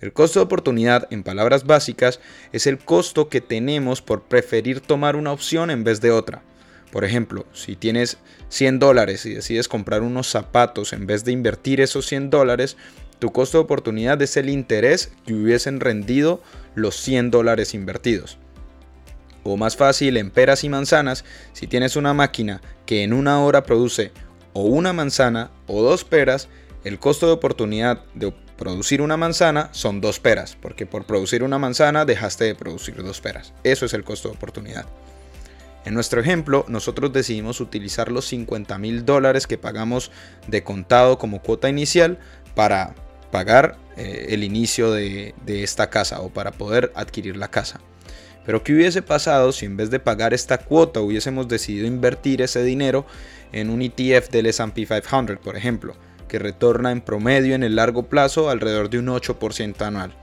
El 0.00 0.12
costo 0.12 0.38
de 0.38 0.44
oportunidad, 0.44 1.08
en 1.10 1.24
palabras 1.24 1.66
básicas, 1.66 2.20
es 2.52 2.66
el 2.66 2.78
costo 2.78 3.28
que 3.28 3.40
tenemos 3.40 4.00
por 4.00 4.22
preferir 4.22 4.80
tomar 4.80 5.16
una 5.16 5.32
opción 5.32 5.70
en 5.70 5.84
vez 5.84 6.00
de 6.00 6.10
otra. 6.10 6.42
Por 6.92 7.04
ejemplo, 7.04 7.44
si 7.52 7.76
tienes 7.76 8.18
100 8.48 8.78
dólares 8.78 9.26
y 9.26 9.34
decides 9.34 9.68
comprar 9.68 10.02
unos 10.02 10.28
zapatos 10.28 10.92
en 10.92 11.06
vez 11.06 11.24
de 11.24 11.32
invertir 11.32 11.80
esos 11.80 12.06
100 12.06 12.30
dólares, 12.30 12.76
tu 13.18 13.30
costo 13.30 13.58
de 13.58 13.64
oportunidad 13.64 14.22
es 14.22 14.36
el 14.36 14.48
interés 14.48 15.12
que 15.26 15.34
hubiesen 15.34 15.80
rendido 15.80 16.40
los 16.74 16.96
100 16.96 17.30
dólares 17.30 17.74
invertidos. 17.74 18.38
O 19.42 19.56
más 19.56 19.76
fácil, 19.76 20.16
en 20.16 20.30
peras 20.30 20.64
y 20.64 20.68
manzanas, 20.68 21.24
si 21.52 21.66
tienes 21.66 21.96
una 21.96 22.14
máquina 22.14 22.60
que 22.86 23.02
en 23.02 23.12
una 23.12 23.40
hora 23.42 23.64
produce 23.64 24.12
o 24.52 24.62
una 24.62 24.92
manzana 24.92 25.50
o 25.66 25.82
dos 25.82 26.04
peras, 26.04 26.48
el 26.84 26.98
costo 26.98 27.26
de 27.26 27.32
oportunidad 27.32 28.04
de 28.14 28.32
producir 28.56 29.00
una 29.00 29.16
manzana 29.16 29.70
son 29.72 30.00
dos 30.00 30.20
peras, 30.20 30.56
porque 30.60 30.86
por 30.86 31.04
producir 31.04 31.42
una 31.42 31.58
manzana 31.58 32.04
dejaste 32.04 32.44
de 32.44 32.54
producir 32.54 33.02
dos 33.02 33.20
peras. 33.20 33.52
Eso 33.64 33.86
es 33.86 33.94
el 33.94 34.04
costo 34.04 34.28
de 34.28 34.34
oportunidad. 34.34 34.86
En 35.84 35.94
nuestro 35.94 36.20
ejemplo, 36.20 36.66
nosotros 36.68 37.12
decidimos 37.12 37.60
utilizar 37.60 38.12
los 38.12 38.26
50 38.26 38.76
mil 38.78 39.06
dólares 39.06 39.46
que 39.46 39.56
pagamos 39.56 40.10
de 40.46 40.62
contado 40.62 41.18
como 41.18 41.40
cuota 41.40 41.70
inicial 41.70 42.18
para 42.54 42.94
pagar 43.30 43.78
eh, 43.96 44.26
el 44.30 44.44
inicio 44.44 44.92
de, 44.92 45.34
de 45.46 45.62
esta 45.62 45.88
casa 45.88 46.20
o 46.20 46.28
para 46.28 46.52
poder 46.52 46.92
adquirir 46.94 47.36
la 47.36 47.48
casa. 47.48 47.80
Pero 48.44 48.62
¿qué 48.62 48.74
hubiese 48.74 49.00
pasado 49.00 49.52
si 49.52 49.66
en 49.66 49.76
vez 49.76 49.90
de 49.90 50.00
pagar 50.00 50.34
esta 50.34 50.58
cuota 50.58 51.00
hubiésemos 51.00 51.48
decidido 51.48 51.86
invertir 51.86 52.42
ese 52.42 52.62
dinero 52.62 53.06
en 53.52 53.70
un 53.70 53.82
ETF 53.82 54.30
del 54.30 54.46
SP 54.46 54.86
500, 54.86 55.38
por 55.38 55.56
ejemplo, 55.56 55.94
que 56.28 56.38
retorna 56.38 56.92
en 56.92 57.00
promedio 57.00 57.54
en 57.54 57.62
el 57.62 57.76
largo 57.76 58.04
plazo 58.04 58.50
alrededor 58.50 58.90
de 58.90 58.98
un 58.98 59.06
8% 59.06 59.80
anual? 59.82 60.14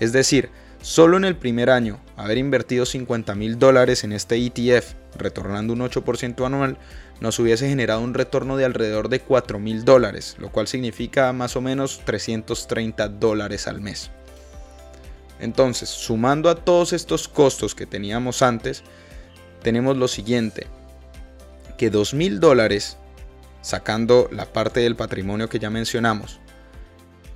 Es 0.00 0.12
decir, 0.12 0.50
solo 0.80 1.16
en 1.16 1.24
el 1.24 1.36
primer 1.36 1.70
año, 1.70 2.00
haber 2.16 2.38
invertido 2.38 2.84
50 2.84 3.34
mil 3.34 3.58
dólares 3.58 4.04
en 4.04 4.12
este 4.12 4.36
ETF, 4.36 4.94
retornando 5.16 5.72
un 5.72 5.80
8% 5.80 6.44
anual, 6.44 6.78
nos 7.20 7.38
hubiese 7.38 7.68
generado 7.68 8.00
un 8.00 8.14
retorno 8.14 8.56
de 8.56 8.64
alrededor 8.64 9.08
de 9.08 9.20
4 9.20 9.58
mil 9.60 9.84
dólares, 9.84 10.36
lo 10.38 10.50
cual 10.50 10.66
significa 10.66 11.32
más 11.32 11.54
o 11.54 11.60
menos 11.60 12.02
330 12.04 13.08
dólares 13.08 13.68
al 13.68 13.80
mes. 13.80 14.10
Entonces, 15.38 15.88
sumando 15.88 16.50
a 16.50 16.56
todos 16.56 16.92
estos 16.92 17.28
costos 17.28 17.74
que 17.74 17.86
teníamos 17.86 18.42
antes, 18.42 18.82
tenemos 19.62 19.96
lo 19.96 20.08
siguiente, 20.08 20.66
que 21.82 21.90
2 21.90 22.14
mil 22.14 22.38
dólares, 22.38 22.96
sacando 23.60 24.28
la 24.30 24.46
parte 24.46 24.78
del 24.78 24.94
patrimonio 24.94 25.48
que 25.48 25.58
ya 25.58 25.68
mencionamos, 25.68 26.38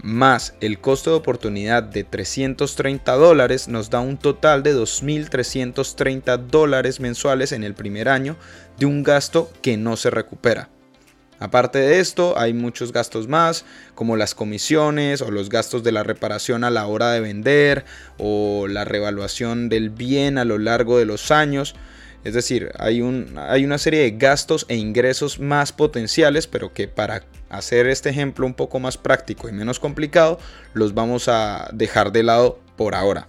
más 0.00 0.54
el 0.60 0.78
costo 0.78 1.10
de 1.10 1.16
oportunidad 1.16 1.82
de 1.82 2.04
330 2.04 3.12
dólares 3.14 3.66
nos 3.66 3.90
da 3.90 3.98
un 3.98 4.18
total 4.18 4.62
de 4.62 4.72
2.330 4.72 6.46
dólares 6.46 7.00
mensuales 7.00 7.50
en 7.50 7.64
el 7.64 7.74
primer 7.74 8.08
año 8.08 8.36
de 8.78 8.86
un 8.86 9.02
gasto 9.02 9.50
que 9.62 9.76
no 9.76 9.96
se 9.96 10.10
recupera. 10.10 10.68
Aparte 11.40 11.80
de 11.80 11.98
esto, 11.98 12.38
hay 12.38 12.54
muchos 12.54 12.92
gastos 12.92 13.26
más, 13.26 13.64
como 13.96 14.16
las 14.16 14.36
comisiones 14.36 15.22
o 15.22 15.32
los 15.32 15.48
gastos 15.48 15.82
de 15.82 15.90
la 15.90 16.04
reparación 16.04 16.62
a 16.62 16.70
la 16.70 16.86
hora 16.86 17.10
de 17.10 17.18
vender 17.18 17.84
o 18.16 18.68
la 18.68 18.84
revaluación 18.84 19.68
del 19.68 19.90
bien 19.90 20.38
a 20.38 20.44
lo 20.44 20.58
largo 20.58 20.98
de 20.98 21.04
los 21.04 21.32
años. 21.32 21.74
Es 22.26 22.34
decir, 22.34 22.72
hay, 22.80 23.02
un, 23.02 23.38
hay 23.38 23.64
una 23.64 23.78
serie 23.78 24.00
de 24.00 24.10
gastos 24.10 24.66
e 24.68 24.74
ingresos 24.74 25.38
más 25.38 25.70
potenciales, 25.70 26.48
pero 26.48 26.72
que 26.72 26.88
para 26.88 27.22
hacer 27.50 27.86
este 27.86 28.10
ejemplo 28.10 28.46
un 28.46 28.54
poco 28.54 28.80
más 28.80 28.98
práctico 28.98 29.48
y 29.48 29.52
menos 29.52 29.78
complicado, 29.78 30.40
los 30.74 30.92
vamos 30.92 31.28
a 31.28 31.70
dejar 31.72 32.10
de 32.10 32.24
lado 32.24 32.58
por 32.76 32.96
ahora. 32.96 33.28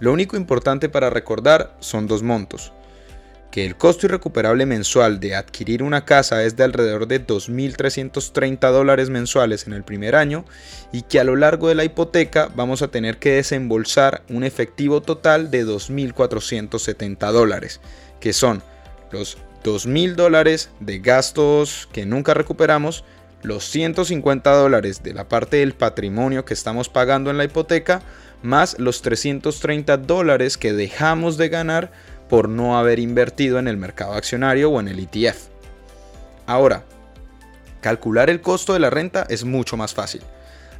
Lo 0.00 0.14
único 0.14 0.38
importante 0.38 0.88
para 0.88 1.10
recordar 1.10 1.76
son 1.80 2.06
dos 2.06 2.22
montos 2.22 2.72
que 3.54 3.64
el 3.64 3.76
costo 3.76 4.06
irrecuperable 4.06 4.66
mensual 4.66 5.20
de 5.20 5.36
adquirir 5.36 5.84
una 5.84 6.04
casa 6.04 6.42
es 6.42 6.56
de 6.56 6.64
alrededor 6.64 7.06
de 7.06 7.24
2.330 7.24 8.72
dólares 8.72 9.10
mensuales 9.10 9.68
en 9.68 9.74
el 9.74 9.84
primer 9.84 10.16
año 10.16 10.44
y 10.90 11.02
que 11.02 11.20
a 11.20 11.24
lo 11.24 11.36
largo 11.36 11.68
de 11.68 11.76
la 11.76 11.84
hipoteca 11.84 12.50
vamos 12.56 12.82
a 12.82 12.88
tener 12.88 13.18
que 13.18 13.34
desembolsar 13.34 14.24
un 14.28 14.42
efectivo 14.42 15.02
total 15.02 15.52
de 15.52 15.64
2.470 15.64 17.30
dólares, 17.30 17.80
que 18.18 18.32
son 18.32 18.60
los 19.12 19.38
2.000 19.62 20.16
dólares 20.16 20.70
de 20.80 20.98
gastos 20.98 21.88
que 21.92 22.06
nunca 22.06 22.34
recuperamos, 22.34 23.04
los 23.44 23.66
150 23.66 24.50
dólares 24.50 25.04
de 25.04 25.14
la 25.14 25.28
parte 25.28 25.58
del 25.58 25.74
patrimonio 25.74 26.44
que 26.44 26.54
estamos 26.54 26.88
pagando 26.88 27.30
en 27.30 27.38
la 27.38 27.44
hipoteca, 27.44 28.02
más 28.42 28.80
los 28.80 29.00
330 29.02 29.96
dólares 29.98 30.58
que 30.58 30.72
dejamos 30.72 31.36
de 31.36 31.50
ganar 31.50 31.92
por 32.28 32.48
no 32.48 32.78
haber 32.78 32.98
invertido 32.98 33.58
en 33.58 33.68
el 33.68 33.76
mercado 33.76 34.14
accionario 34.14 34.70
o 34.70 34.80
en 34.80 34.88
el 34.88 34.98
ETF. 34.98 35.48
Ahora, 36.46 36.84
calcular 37.80 38.30
el 38.30 38.40
costo 38.40 38.72
de 38.72 38.80
la 38.80 38.90
renta 38.90 39.26
es 39.28 39.44
mucho 39.44 39.76
más 39.76 39.94
fácil. 39.94 40.22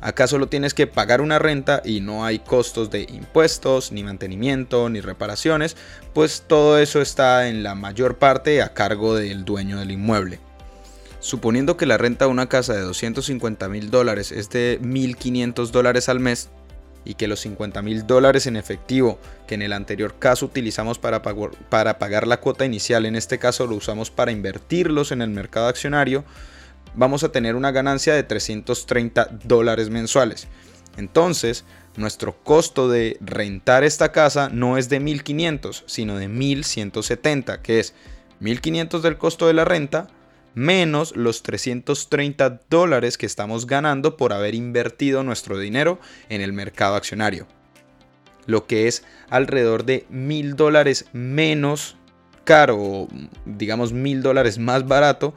Acá 0.00 0.26
solo 0.26 0.48
tienes 0.48 0.74
que 0.74 0.86
pagar 0.86 1.22
una 1.22 1.38
renta 1.38 1.80
y 1.82 2.00
no 2.00 2.26
hay 2.26 2.38
costos 2.38 2.90
de 2.90 3.06
impuestos, 3.08 3.90
ni 3.90 4.04
mantenimiento, 4.04 4.90
ni 4.90 5.00
reparaciones, 5.00 5.78
pues 6.12 6.44
todo 6.46 6.78
eso 6.78 7.00
está 7.00 7.48
en 7.48 7.62
la 7.62 7.74
mayor 7.74 8.18
parte 8.18 8.60
a 8.60 8.74
cargo 8.74 9.14
del 9.14 9.46
dueño 9.46 9.78
del 9.78 9.92
inmueble. 9.92 10.40
Suponiendo 11.20 11.78
que 11.78 11.86
la 11.86 11.96
renta 11.96 12.26
de 12.26 12.30
una 12.30 12.50
casa 12.50 12.74
de 12.74 12.82
250 12.82 13.66
mil 13.70 13.90
dólares 13.90 14.30
es 14.30 14.50
de 14.50 14.78
1.500 14.82 15.70
dólares 15.70 16.10
al 16.10 16.20
mes 16.20 16.50
y 17.04 17.14
que 17.14 17.28
los 17.28 17.40
50 17.40 17.82
mil 17.82 18.06
dólares 18.06 18.46
en 18.46 18.56
efectivo 18.56 19.18
que 19.46 19.54
en 19.54 19.62
el 19.62 19.72
anterior 19.72 20.14
caso 20.18 20.46
utilizamos 20.46 20.98
para, 20.98 21.22
pagar 21.22 22.26
la 22.26 22.40
cuota 22.40 22.64
inicial, 22.64 23.06
en 23.06 23.16
este 23.16 23.38
caso 23.38 23.66
lo 23.66 23.76
usamos 23.76 24.10
para 24.10 24.32
invertirlos 24.32 25.12
en 25.12 25.22
el 25.22 25.30
mercado 25.30 25.68
accionario, 25.68 26.24
vamos 26.94 27.24
a 27.24 27.30
tener 27.30 27.56
una 27.56 27.72
ganancia 27.72 28.14
de 28.14 28.22
330 28.22 29.28
dólares 29.44 29.90
mensuales. 29.90 30.48
Entonces, 30.96 31.64
nuestro 31.96 32.36
costo 32.42 32.88
de 32.88 33.18
rentar 33.20 33.84
esta 33.84 34.12
casa 34.12 34.48
no 34.48 34.78
es 34.78 34.88
de 34.88 35.00
1500, 35.00 35.84
sino 35.86 36.16
de 36.16 36.28
1170, 36.28 37.62
que 37.62 37.80
es 37.80 37.94
1500 38.40 39.02
del 39.02 39.18
costo 39.18 39.46
de 39.46 39.54
la 39.54 39.64
renta 39.64 40.08
menos 40.54 41.16
los 41.16 41.42
330 41.42 42.60
dólares 42.70 43.18
que 43.18 43.26
estamos 43.26 43.66
ganando 43.66 44.16
por 44.16 44.32
haber 44.32 44.54
invertido 44.54 45.22
nuestro 45.22 45.58
dinero 45.58 45.98
en 46.28 46.40
el 46.40 46.52
mercado 46.52 46.94
accionario. 46.96 47.46
Lo 48.46 48.66
que 48.66 48.88
es 48.88 49.04
alrededor 49.30 49.84
de 49.84 50.06
1000 50.10 50.56
dólares 50.56 51.06
menos 51.12 51.96
caro, 52.44 53.08
digamos 53.46 53.92
1000 53.92 54.22
dólares 54.22 54.58
más 54.58 54.86
barato 54.86 55.34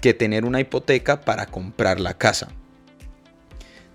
que 0.00 0.14
tener 0.14 0.44
una 0.44 0.60
hipoteca 0.60 1.20
para 1.20 1.46
comprar 1.46 2.00
la 2.00 2.14
casa. 2.14 2.48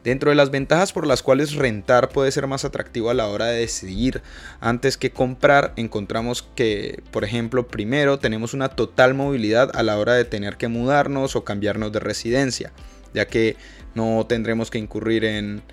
Dentro 0.05 0.29
de 0.29 0.35
las 0.35 0.51
ventajas 0.51 0.93
por 0.93 1.07
las 1.07 1.23
cuales 1.23 1.55
rentar 1.55 2.09
puede 2.09 2.31
ser 2.31 2.45
más 2.45 2.63
atractivo 2.63 3.09
a 3.09 3.15
la 3.15 3.27
hora 3.27 3.47
de 3.47 3.61
decidir 3.61 4.21
antes 4.59 4.97
que 4.97 5.09
comprar, 5.09 5.73
encontramos 5.77 6.47
que, 6.55 7.01
por 7.09 7.23
ejemplo, 7.23 7.67
primero 7.67 8.19
tenemos 8.19 8.53
una 8.53 8.69
total 8.69 9.15
movilidad 9.15 9.71
a 9.73 9.81
la 9.81 9.97
hora 9.97 10.13
de 10.13 10.23
tener 10.23 10.57
que 10.57 10.67
mudarnos 10.67 11.35
o 11.35 11.43
cambiarnos 11.43 11.91
de 11.91 12.01
residencia, 12.01 12.71
ya 13.15 13.25
que 13.25 13.57
no 13.95 14.27
tendremos 14.29 14.69
que 14.69 14.77
incurrir 14.77 15.25
en, 15.25 15.63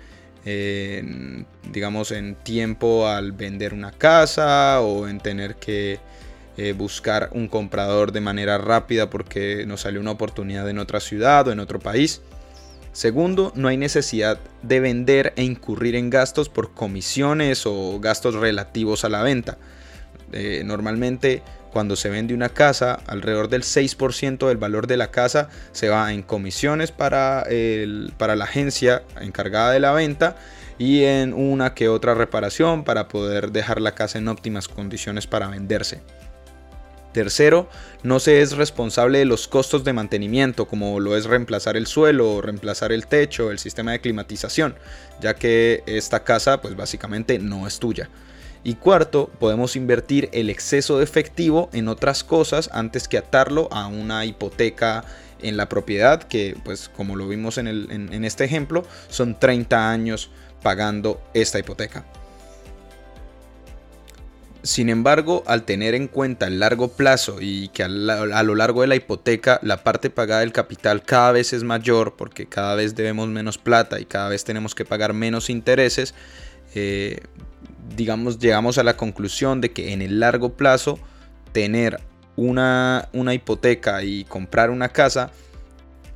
digamos, 1.71 2.11
en 2.11 2.33
tiempo 2.33 3.07
al 3.07 3.33
vender 3.33 3.71
una 3.71 3.91
casa 3.91 4.81
o 4.81 5.07
en 5.07 5.19
tener 5.19 5.57
que 5.57 5.99
eh, 6.57 6.73
buscar 6.73 7.29
un 7.33 7.47
comprador 7.47 8.11
de 8.11 8.21
manera 8.21 8.57
rápida 8.57 9.11
porque 9.11 9.65
nos 9.67 9.81
salió 9.81 10.01
una 10.01 10.09
oportunidad 10.09 10.67
en 10.67 10.79
otra 10.79 10.99
ciudad 10.99 11.47
o 11.47 11.51
en 11.51 11.59
otro 11.59 11.77
país. 11.77 12.23
Segundo, 12.93 13.51
no 13.55 13.67
hay 13.67 13.77
necesidad 13.77 14.39
de 14.61 14.79
vender 14.79 15.33
e 15.35 15.43
incurrir 15.43 15.95
en 15.95 16.09
gastos 16.09 16.47
por 16.47 16.73
comisiones 16.73 17.65
o 17.65 17.99
gastos 17.99 18.35
relativos 18.35 19.03
a 19.03 19.09
la 19.09 19.23
venta. 19.23 19.57
Eh, 20.31 20.61
normalmente 20.63 21.41
cuando 21.71 21.95
se 21.95 22.09
vende 22.09 22.35
una 22.35 22.49
casa, 22.49 22.99
alrededor 23.07 23.49
del 23.49 23.63
6% 23.63 24.47
del 24.47 24.57
valor 24.57 24.85
de 24.85 24.95
la 24.95 25.09
casa 25.09 25.49
se 25.71 25.89
va 25.89 26.13
en 26.13 26.21
comisiones 26.21 26.91
para, 26.91 27.47
para 28.17 28.35
la 28.35 28.45
agencia 28.45 29.01
encargada 29.19 29.71
de 29.71 29.79
la 29.79 29.91
venta 29.91 30.37
y 30.77 31.03
en 31.03 31.33
una 31.33 31.73
que 31.73 31.89
otra 31.89 32.13
reparación 32.13 32.83
para 32.83 33.07
poder 33.07 33.51
dejar 33.51 33.81
la 33.81 33.95
casa 33.95 34.19
en 34.19 34.27
óptimas 34.27 34.67
condiciones 34.67 35.25
para 35.25 35.47
venderse. 35.47 36.01
Tercero, 37.13 37.69
no 38.01 38.19
se 38.19 38.41
es 38.41 38.57
responsable 38.57 39.19
de 39.19 39.25
los 39.25 39.47
costos 39.47 39.83
de 39.83 39.93
mantenimiento, 39.93 40.67
como 40.67 40.99
lo 40.99 41.15
es 41.15 41.25
reemplazar 41.25 41.77
el 41.77 41.87
suelo, 41.87 42.41
reemplazar 42.41 42.91
el 42.91 43.07
techo, 43.07 43.51
el 43.51 43.59
sistema 43.59 43.91
de 43.91 44.01
climatización, 44.01 44.75
ya 45.21 45.35
que 45.35 45.83
esta 45.85 46.23
casa 46.23 46.61
pues 46.61 46.75
básicamente 46.75 47.39
no 47.39 47.67
es 47.67 47.79
tuya. 47.79 48.09
Y 48.63 48.75
cuarto, 48.75 49.29
podemos 49.39 49.75
invertir 49.75 50.29
el 50.31 50.49
exceso 50.49 50.97
de 50.97 51.03
efectivo 51.03 51.69
en 51.73 51.87
otras 51.87 52.23
cosas 52.23 52.69
antes 52.73 53.07
que 53.07 53.17
atarlo 53.17 53.67
a 53.71 53.87
una 53.87 54.25
hipoteca 54.25 55.03
en 55.41 55.57
la 55.57 55.69
propiedad, 55.69 56.23
que 56.23 56.57
pues 56.63 56.89
como 56.89 57.15
lo 57.15 57.27
vimos 57.27 57.57
en, 57.57 57.67
en 57.67 58.25
este 58.25 58.45
ejemplo, 58.45 58.85
son 59.09 59.37
30 59.37 59.91
años 59.91 60.31
pagando 60.63 61.21
esta 61.33 61.59
hipoteca. 61.59 62.05
Sin 64.63 64.87
embargo, 64.87 65.43
al 65.45 65.63
tener 65.63 65.93
en 65.93 66.07
cuenta 66.07 66.47
el 66.47 66.59
largo 66.59 66.87
plazo 66.87 67.39
y 67.41 67.67
que 67.67 67.83
a, 67.83 67.89
lo 67.89 68.55
largo 68.55 68.79
de 68.79 68.87
la 68.87 68.95
hipoteca 68.95 69.59
la 69.61 69.83
parte 69.83 70.09
pagada 70.09 70.39
del 70.39 70.53
capital 70.53 71.03
cada 71.03 71.33
vez 71.33 71.51
es 71.51 71.65
mayor 71.65 72.15
porque 72.15 72.45
cada 72.45 72.73
vez 72.75 72.95
debemos 72.95 73.27
menos 73.27 73.57
plata 73.57 73.99
y 73.99 74.05
cada 74.05 74.29
vez 74.29 74.45
tenemos 74.45 74.73
que 74.73 74.85
pagar 74.85 75.11
menos 75.11 75.49
intereses, 75.49 76.15
eh, 76.75 77.19
digamos, 77.93 78.39
llegamos 78.39 78.77
a 78.77 78.83
la 78.83 78.95
conclusión 78.95 79.59
de 79.59 79.73
que 79.73 79.91
en 79.91 80.01
el 80.01 80.21
largo 80.21 80.53
plazo 80.53 80.97
tener 81.51 81.99
una, 82.37 83.09
hipoteca 83.33 84.01
y 84.01 84.23
comprar 84.23 84.69
una 84.69 84.89
casa 84.89 85.31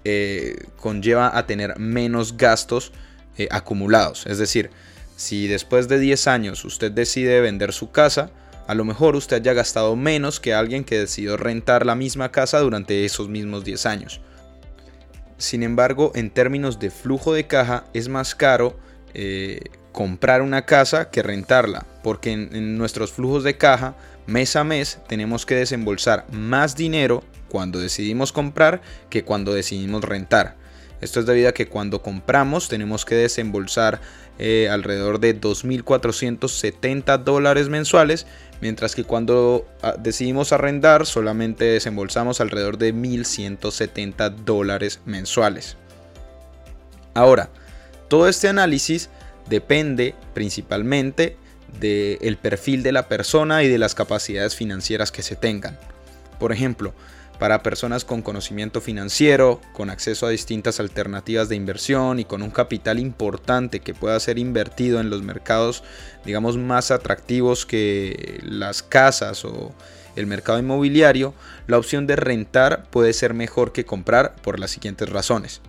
eh, 0.05 0.55
conlleva 0.77 1.37
a 1.37 1.45
tener 1.45 1.77
menos 1.79 2.37
gastos 2.37 2.93
eh, 3.37 3.49
acumulados. 3.51 4.25
Es 4.25 4.37
decir, 4.37 4.69
si 5.17 5.47
después 5.47 5.87
de 5.87 5.99
10 5.99 6.27
años 6.27 6.63
usted 6.63 6.91
decide 6.91 7.41
vender 7.41 7.73
su 7.73 7.91
casa, 7.91 8.29
a 8.67 8.75
lo 8.75 8.85
mejor 8.85 9.15
usted 9.15 9.37
haya 9.37 9.53
gastado 9.53 9.95
menos 9.95 10.39
que 10.39 10.53
alguien 10.53 10.83
que 10.83 10.99
decidió 10.99 11.37
rentar 11.37 11.85
la 11.87 11.95
misma 11.95 12.31
casa 12.31 12.59
durante 12.59 13.03
esos 13.03 13.27
mismos 13.27 13.65
10 13.65 13.85
años. 13.87 14.21
Sin 15.39 15.63
embargo, 15.63 16.11
en 16.13 16.29
términos 16.29 16.77
de 16.79 16.91
flujo 16.91 17.33
de 17.33 17.47
caja, 17.47 17.85
es 17.95 18.09
más 18.09 18.35
caro 18.35 18.77
eh, 19.15 19.59
comprar 19.91 20.43
una 20.43 20.65
casa 20.65 21.09
que 21.09 21.23
rentarla, 21.23 21.87
porque 22.03 22.33
en 22.33 22.77
nuestros 22.77 23.11
flujos 23.11 23.43
de 23.43 23.57
caja, 23.57 23.95
mes 24.27 24.55
a 24.55 24.63
mes, 24.63 24.99
tenemos 25.07 25.47
que 25.47 25.55
desembolsar 25.55 26.25
más 26.31 26.75
dinero 26.75 27.23
cuando 27.49 27.79
decidimos 27.79 28.31
comprar 28.31 28.81
que 29.09 29.23
cuando 29.23 29.55
decidimos 29.55 30.03
rentar. 30.03 30.57
Esto 31.01 31.19
es 31.19 31.25
debido 31.25 31.49
a 31.49 31.53
que 31.53 31.67
cuando 31.67 32.01
compramos 32.01 32.69
tenemos 32.69 33.05
que 33.05 33.15
desembolsar 33.15 34.01
eh, 34.39 34.67
alrededor 34.69 35.19
de 35.19 35.39
2.470 35.39 37.23
dólares 37.23 37.69
mensuales, 37.69 38.25
mientras 38.61 38.95
que 38.95 39.03
cuando 39.03 39.67
ah, 39.81 39.95
decidimos 39.97 40.51
arrendar 40.53 41.05
solamente 41.05 41.65
desembolsamos 41.65 42.41
alrededor 42.41 42.77
de 42.77 42.93
1.170 42.93 44.29
dólares 44.29 45.01
mensuales. 45.05 45.77
Ahora, 47.13 47.49
todo 48.07 48.27
este 48.27 48.47
análisis 48.47 49.09
depende 49.49 50.15
principalmente 50.33 51.35
del 51.79 52.37
perfil 52.37 52.83
de 52.83 52.91
la 52.91 53.07
persona 53.07 53.63
y 53.63 53.67
de 53.67 53.77
las 53.77 53.95
capacidades 53.95 54.55
financieras 54.55 55.11
que 55.11 55.23
se 55.23 55.35
tengan. 55.35 55.77
Por 56.39 56.51
ejemplo, 56.51 56.93
para 57.39 57.63
personas 57.63 58.05
con 58.05 58.21
conocimiento 58.21 58.81
financiero, 58.81 59.61
con 59.73 59.89
acceso 59.89 60.25
a 60.25 60.29
distintas 60.29 60.79
alternativas 60.79 61.49
de 61.49 61.55
inversión 61.55 62.19
y 62.19 62.25
con 62.25 62.41
un 62.41 62.51
capital 62.51 62.99
importante 62.99 63.79
que 63.79 63.93
pueda 63.93 64.19
ser 64.19 64.39
invertido 64.39 64.99
en 64.99 65.09
los 65.09 65.21
mercados, 65.21 65.83
digamos, 66.25 66.57
más 66.57 66.91
atractivos 66.91 67.65
que 67.65 68.39
las 68.43 68.83
casas 68.83 69.45
o 69.45 69.73
el 70.15 70.25
mercado 70.25 70.59
inmobiliario, 70.59 71.33
la 71.67 71.77
opción 71.77 72.07
de 72.07 72.15
rentar 72.15 72.89
puede 72.89 73.13
ser 73.13 73.33
mejor 73.33 73.71
que 73.71 73.85
comprar 73.85 74.35
por 74.41 74.59
las 74.59 74.71
siguientes 74.71 75.09
razones. 75.09 75.61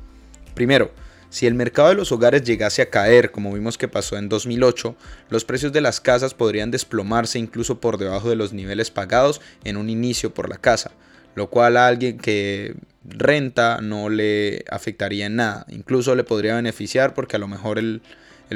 Primero, 0.54 0.90
si 1.30 1.46
el 1.46 1.54
mercado 1.54 1.90
de 1.90 1.94
los 1.94 2.10
hogares 2.10 2.42
llegase 2.42 2.80
a 2.80 2.88
caer, 2.88 3.30
como 3.30 3.52
vimos 3.52 3.76
que 3.76 3.86
pasó 3.86 4.16
en 4.16 4.30
2008, 4.30 4.96
los 5.28 5.44
precios 5.44 5.72
de 5.72 5.82
las 5.82 6.00
casas 6.00 6.32
podrían 6.32 6.70
desplomarse 6.70 7.38
incluso 7.38 7.80
por 7.80 7.98
debajo 7.98 8.30
de 8.30 8.36
los 8.36 8.54
niveles 8.54 8.90
pagados 8.90 9.42
en 9.64 9.76
un 9.76 9.90
inicio 9.90 10.32
por 10.32 10.48
la 10.48 10.56
casa, 10.56 10.92
lo 11.38 11.48
cual 11.48 11.76
a 11.76 11.86
alguien 11.86 12.18
que 12.18 12.74
renta 13.04 13.80
no 13.80 14.10
le 14.10 14.64
afectaría 14.70 15.26
en 15.26 15.36
nada. 15.36 15.64
Incluso 15.70 16.14
le 16.14 16.24
podría 16.24 16.56
beneficiar 16.56 17.14
porque 17.14 17.36
a 17.36 17.38
lo 17.38 17.48
mejor 17.48 17.78
el, 17.78 18.02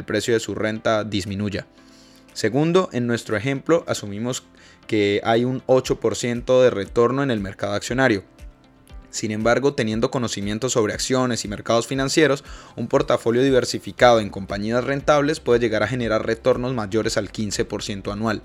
precio 0.04 0.34
de 0.34 0.40
su 0.40 0.54
renta 0.54 1.04
disminuya. 1.04 1.66
Segundo, 2.34 2.90
en 2.92 3.06
nuestro 3.06 3.36
ejemplo 3.36 3.84
asumimos 3.86 4.42
que 4.86 5.20
hay 5.22 5.44
un 5.44 5.62
8% 5.66 6.62
de 6.62 6.70
retorno 6.70 7.22
en 7.22 7.30
el 7.30 7.40
mercado 7.40 7.74
accionario. 7.74 8.24
Sin 9.10 9.30
embargo, 9.30 9.74
teniendo 9.74 10.10
conocimiento 10.10 10.70
sobre 10.70 10.94
acciones 10.94 11.44
y 11.44 11.48
mercados 11.48 11.86
financieros, 11.86 12.42
un 12.76 12.88
portafolio 12.88 13.42
diversificado 13.42 14.18
en 14.18 14.30
compañías 14.30 14.82
rentables 14.82 15.38
puede 15.38 15.60
llegar 15.60 15.82
a 15.82 15.88
generar 15.88 16.26
retornos 16.26 16.72
mayores 16.72 17.16
al 17.16 17.30
15% 17.30 18.10
anual. 18.10 18.42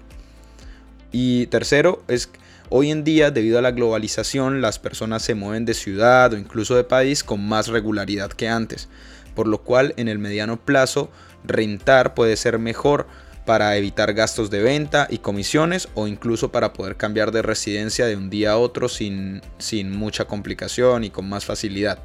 Y 1.12 1.48
tercero 1.48 2.04
es 2.10 2.30
hoy 2.70 2.92
en 2.92 3.04
día 3.04 3.32
debido 3.32 3.60
a 3.60 3.62
la 3.62 3.72
globalización 3.72 4.62
las 4.62 4.80
personas 4.80 5.22
se 5.22 5.36
mueven 5.36 5.66
de 5.66 5.74
ciudad 5.74 6.34
o 6.34 6.38
incluso 6.38 6.76
de 6.76 6.84
país 6.84 7.24
con 7.24 7.48
más 7.48 7.68
regularidad 7.68 8.32
que 8.32 8.48
antes, 8.48 8.90
por 9.36 9.48
lo 9.48 9.64
cual 9.64 9.94
en 9.98 10.08
el 10.08 10.20
mediano 10.20 10.58
plazo 10.58 11.12
rentar 11.46 12.14
puede 12.14 12.36
ser 12.38 12.60
mejor 12.60 13.08
para 13.46 13.78
evitar 13.78 14.14
gastos 14.14 14.50
de 14.50 14.62
venta 14.62 15.08
y 15.10 15.20
comisiones 15.20 15.88
o 15.94 16.08
incluso 16.08 16.52
para 16.52 16.74
poder 16.74 16.98
cambiar 16.98 17.32
de 17.32 17.42
residencia 17.42 18.06
de 18.06 18.18
un 18.18 18.30
día 18.30 18.52
a 18.52 18.58
otro 18.58 18.90
sin, 18.90 19.42
sin 19.58 19.92
mucha 19.92 20.26
complicación 20.26 21.06
y 21.06 21.10
con 21.10 21.30
más 21.30 21.46
facilidad. 21.46 22.00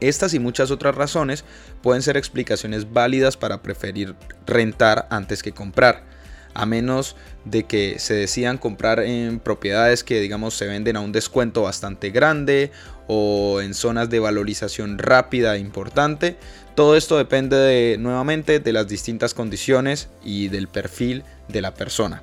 Estas 0.00 0.34
y 0.34 0.38
muchas 0.38 0.70
otras 0.70 0.96
razones 0.96 1.44
pueden 1.80 2.02
ser 2.02 2.16
explicaciones 2.16 2.92
válidas 2.92 3.36
para 3.36 3.62
preferir 3.62 4.14
rentar 4.46 5.06
antes 5.10 5.42
que 5.42 5.52
comprar, 5.52 6.04
a 6.54 6.66
menos 6.66 7.16
de 7.44 7.64
que 7.64 7.98
se 7.98 8.14
decidan 8.14 8.58
comprar 8.58 9.00
en 9.00 9.40
propiedades 9.40 10.04
que 10.04 10.20
digamos 10.20 10.54
se 10.54 10.66
venden 10.66 10.96
a 10.96 11.00
un 11.00 11.12
descuento 11.12 11.62
bastante 11.62 12.10
grande 12.10 12.70
o 13.06 13.60
en 13.60 13.74
zonas 13.74 14.10
de 14.10 14.20
valorización 14.20 14.98
rápida 14.98 15.56
e 15.56 15.58
importante. 15.58 16.36
Todo 16.74 16.96
esto 16.96 17.18
depende 17.18 17.56
de, 17.56 17.98
nuevamente 17.98 18.60
de 18.60 18.72
las 18.72 18.88
distintas 18.88 19.34
condiciones 19.34 20.08
y 20.24 20.48
del 20.48 20.68
perfil 20.68 21.24
de 21.48 21.60
la 21.60 21.74
persona. 21.74 22.22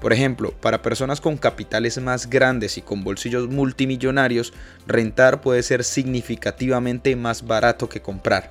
Por 0.00 0.12
ejemplo, 0.12 0.52
para 0.60 0.82
personas 0.82 1.20
con 1.20 1.38
capitales 1.38 1.98
más 2.00 2.28
grandes 2.28 2.76
y 2.76 2.82
con 2.82 3.02
bolsillos 3.02 3.48
multimillonarios, 3.48 4.52
rentar 4.86 5.40
puede 5.40 5.62
ser 5.62 5.84
significativamente 5.84 7.16
más 7.16 7.46
barato 7.46 7.88
que 7.88 8.02
comprar. 8.02 8.50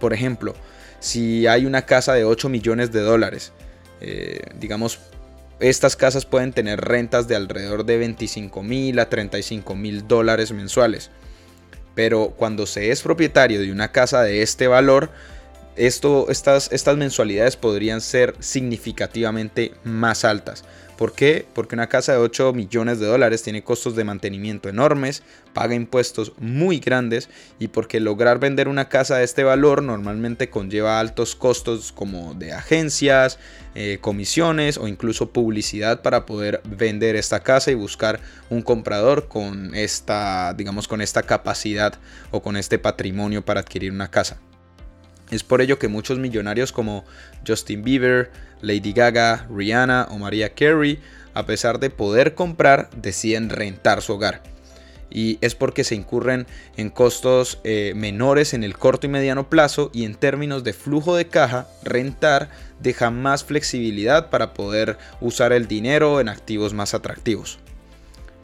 Por 0.00 0.14
ejemplo, 0.14 0.54
si 0.98 1.46
hay 1.46 1.66
una 1.66 1.82
casa 1.82 2.14
de 2.14 2.24
8 2.24 2.48
millones 2.48 2.90
de 2.90 3.00
dólares, 3.00 3.52
eh, 4.00 4.40
digamos, 4.58 4.98
estas 5.60 5.96
casas 5.96 6.24
pueden 6.24 6.52
tener 6.52 6.80
rentas 6.80 7.26
de 7.26 7.36
alrededor 7.36 7.84
de 7.84 7.98
25 7.98 8.62
mil 8.62 8.98
a 8.98 9.08
35 9.08 9.74
mil 9.74 10.06
dólares 10.06 10.52
mensuales. 10.52 11.10
Pero 11.94 12.34
cuando 12.36 12.66
se 12.66 12.90
es 12.90 13.02
propietario 13.02 13.60
de 13.60 13.72
una 13.72 13.90
casa 13.90 14.22
de 14.22 14.42
este 14.42 14.68
valor, 14.68 15.10
esto, 15.74 16.26
estas, 16.28 16.70
estas 16.72 16.96
mensualidades 16.96 17.56
podrían 17.56 18.00
ser 18.00 18.34
significativamente 18.38 19.72
más 19.84 20.24
altas. 20.24 20.64
¿Por 20.98 21.12
qué? 21.12 21.46
Porque 21.54 21.76
una 21.76 21.88
casa 21.88 22.10
de 22.10 22.18
8 22.18 22.52
millones 22.54 22.98
de 22.98 23.06
dólares 23.06 23.44
tiene 23.44 23.62
costos 23.62 23.94
de 23.94 24.02
mantenimiento 24.02 24.68
enormes, 24.68 25.22
paga 25.52 25.76
impuestos 25.76 26.32
muy 26.38 26.80
grandes 26.80 27.28
y 27.60 27.68
porque 27.68 28.00
lograr 28.00 28.40
vender 28.40 28.66
una 28.66 28.88
casa 28.88 29.16
de 29.16 29.24
este 29.24 29.44
valor 29.44 29.80
normalmente 29.80 30.50
conlleva 30.50 30.98
altos 30.98 31.36
costos 31.36 31.92
como 31.92 32.34
de 32.34 32.52
agencias, 32.52 33.38
eh, 33.76 33.98
comisiones 34.00 34.76
o 34.76 34.88
incluso 34.88 35.30
publicidad 35.30 36.02
para 36.02 36.26
poder 36.26 36.62
vender 36.64 37.14
esta 37.14 37.44
casa 37.44 37.70
y 37.70 37.74
buscar 37.74 38.18
un 38.50 38.62
comprador 38.62 39.28
con 39.28 39.76
esta, 39.76 40.52
digamos, 40.54 40.88
con 40.88 41.00
esta 41.00 41.22
capacidad 41.22 41.94
o 42.32 42.42
con 42.42 42.56
este 42.56 42.80
patrimonio 42.80 43.44
para 43.44 43.60
adquirir 43.60 43.92
una 43.92 44.10
casa. 44.10 44.40
Es 45.30 45.44
por 45.44 45.60
ello 45.60 45.78
que 45.78 45.88
muchos 45.88 46.18
millonarios 46.18 46.72
como 46.72 47.04
Justin 47.46 47.82
Bieber, 47.82 48.30
Lady 48.62 48.92
Gaga, 48.92 49.46
Rihanna 49.54 50.08
o 50.10 50.18
Mariah 50.18 50.54
Carey, 50.54 50.98
a 51.34 51.46
pesar 51.46 51.78
de 51.78 51.90
poder 51.90 52.34
comprar, 52.34 52.88
deciden 52.96 53.50
rentar 53.50 54.02
su 54.02 54.14
hogar. 54.14 54.42
Y 55.10 55.38
es 55.40 55.54
porque 55.54 55.84
se 55.84 55.94
incurren 55.94 56.46
en 56.76 56.90
costos 56.90 57.60
eh, 57.64 57.92
menores 57.96 58.52
en 58.52 58.62
el 58.62 58.76
corto 58.76 59.06
y 59.06 59.10
mediano 59.10 59.48
plazo 59.48 59.90
y 59.94 60.04
en 60.04 60.14
términos 60.14 60.64
de 60.64 60.74
flujo 60.74 61.16
de 61.16 61.28
caja, 61.28 61.66
rentar 61.82 62.50
deja 62.80 63.10
más 63.10 63.44
flexibilidad 63.44 64.28
para 64.28 64.52
poder 64.52 64.98
usar 65.20 65.52
el 65.52 65.66
dinero 65.66 66.20
en 66.20 66.28
activos 66.28 66.74
más 66.74 66.92
atractivos. 66.92 67.58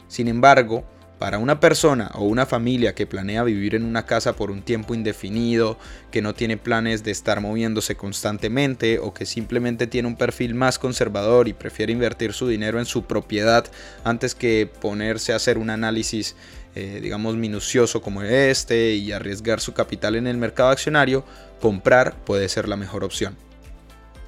Sin 0.07 0.27
embargo, 0.27 0.85
para 1.19 1.37
una 1.37 1.59
persona 1.59 2.11
o 2.13 2.25
una 2.25 2.45
familia 2.45 2.95
que 2.95 3.07
planea 3.07 3.43
vivir 3.43 3.75
en 3.75 3.83
una 3.83 4.05
casa 4.05 4.33
por 4.33 4.51
un 4.51 4.61
tiempo 4.61 4.93
indefinido, 4.93 5.77
que 6.11 6.21
no 6.21 6.33
tiene 6.33 6.57
planes 6.57 7.03
de 7.03 7.11
estar 7.11 7.41
moviéndose 7.41 7.95
constantemente 7.95 8.99
o 8.99 9.13
que 9.13 9.25
simplemente 9.25 9.87
tiene 9.87 10.07
un 10.07 10.17
perfil 10.17 10.55
más 10.55 10.79
conservador 10.79 11.47
y 11.47 11.53
prefiere 11.53 11.93
invertir 11.93 12.33
su 12.33 12.47
dinero 12.47 12.79
en 12.79 12.85
su 12.85 13.05
propiedad 13.05 13.65
antes 14.03 14.35
que 14.35 14.69
ponerse 14.81 15.33
a 15.33 15.37
hacer 15.37 15.57
un 15.57 15.69
análisis 15.69 16.35
eh, 16.75 16.99
digamos 17.01 17.37
minucioso 17.37 18.01
como 18.01 18.21
este 18.21 18.95
y 18.95 19.13
arriesgar 19.13 19.61
su 19.61 19.73
capital 19.73 20.17
en 20.17 20.27
el 20.27 20.35
mercado 20.35 20.69
accionario, 20.69 21.23
comprar 21.61 22.15
puede 22.25 22.49
ser 22.49 22.67
la 22.67 22.75
mejor 22.75 23.05
opción. 23.05 23.44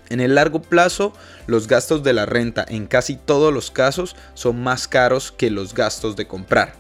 En 0.10 0.20
el 0.20 0.36
largo 0.36 0.62
plazo, 0.62 1.14
los 1.48 1.68
gastos 1.68 2.04
de 2.04 2.14
la 2.14 2.26
renta 2.26 2.66
en 2.68 2.88
casi 2.88 3.16
todos 3.16 3.54
los 3.54 3.72
casos 3.72 4.16
son 4.34 4.62
más 4.62 4.88
caros 4.88 5.32
que 5.32 5.50
los 5.50 5.74
gastos 5.74 6.16
de 6.16 6.28
comprar. 6.28 6.74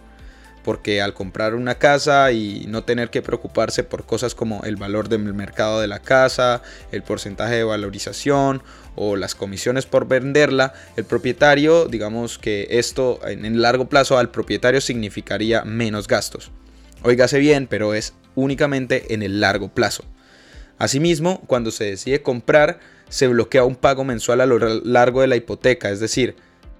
Porque 0.63 1.01
al 1.01 1.13
comprar 1.13 1.55
una 1.55 1.75
casa 1.75 2.31
y 2.33 2.65
no 2.67 2.83
tener 2.83 3.09
que 3.09 3.21
preocuparse 3.21 3.83
por 3.83 4.05
cosas 4.05 4.35
como 4.35 4.63
el 4.63 4.75
valor 4.75 5.07
del 5.07 5.33
mercado 5.33 5.79
de 5.79 5.87
la 5.87 5.99
casa, 5.99 6.61
el 6.91 7.03
porcentaje 7.03 7.55
de 7.55 7.63
valorización 7.63 8.61
o 8.95 9.15
las 9.15 9.33
comisiones 9.33 9.85
por 9.85 10.07
venderla, 10.07 10.73
el 10.97 11.05
propietario, 11.05 11.85
digamos 11.85 12.37
que 12.37 12.67
esto 12.71 13.19
en 13.25 13.45
el 13.45 13.61
largo 13.61 13.87
plazo 13.87 14.17
al 14.17 14.29
propietario 14.29 14.81
significaría 14.81 15.63
menos 15.63 16.07
gastos. 16.07 16.51
Óigase 17.03 17.39
bien, 17.39 17.67
pero 17.67 17.93
es 17.93 18.13
únicamente 18.35 19.13
en 19.13 19.23
el 19.23 19.39
largo 19.39 19.69
plazo. 19.69 20.03
Asimismo, 20.77 21.41
cuando 21.47 21.71
se 21.71 21.85
decide 21.85 22.21
comprar, 22.21 22.79
se 23.09 23.27
bloquea 23.27 23.63
un 23.63 23.75
pago 23.75 24.03
mensual 24.03 24.41
a 24.41 24.45
lo 24.45 24.59
largo 24.59 25.21
de 25.21 25.27
la 25.27 25.35
hipoteca, 25.35 25.89
es 25.89 25.99
decir, 25.99 26.35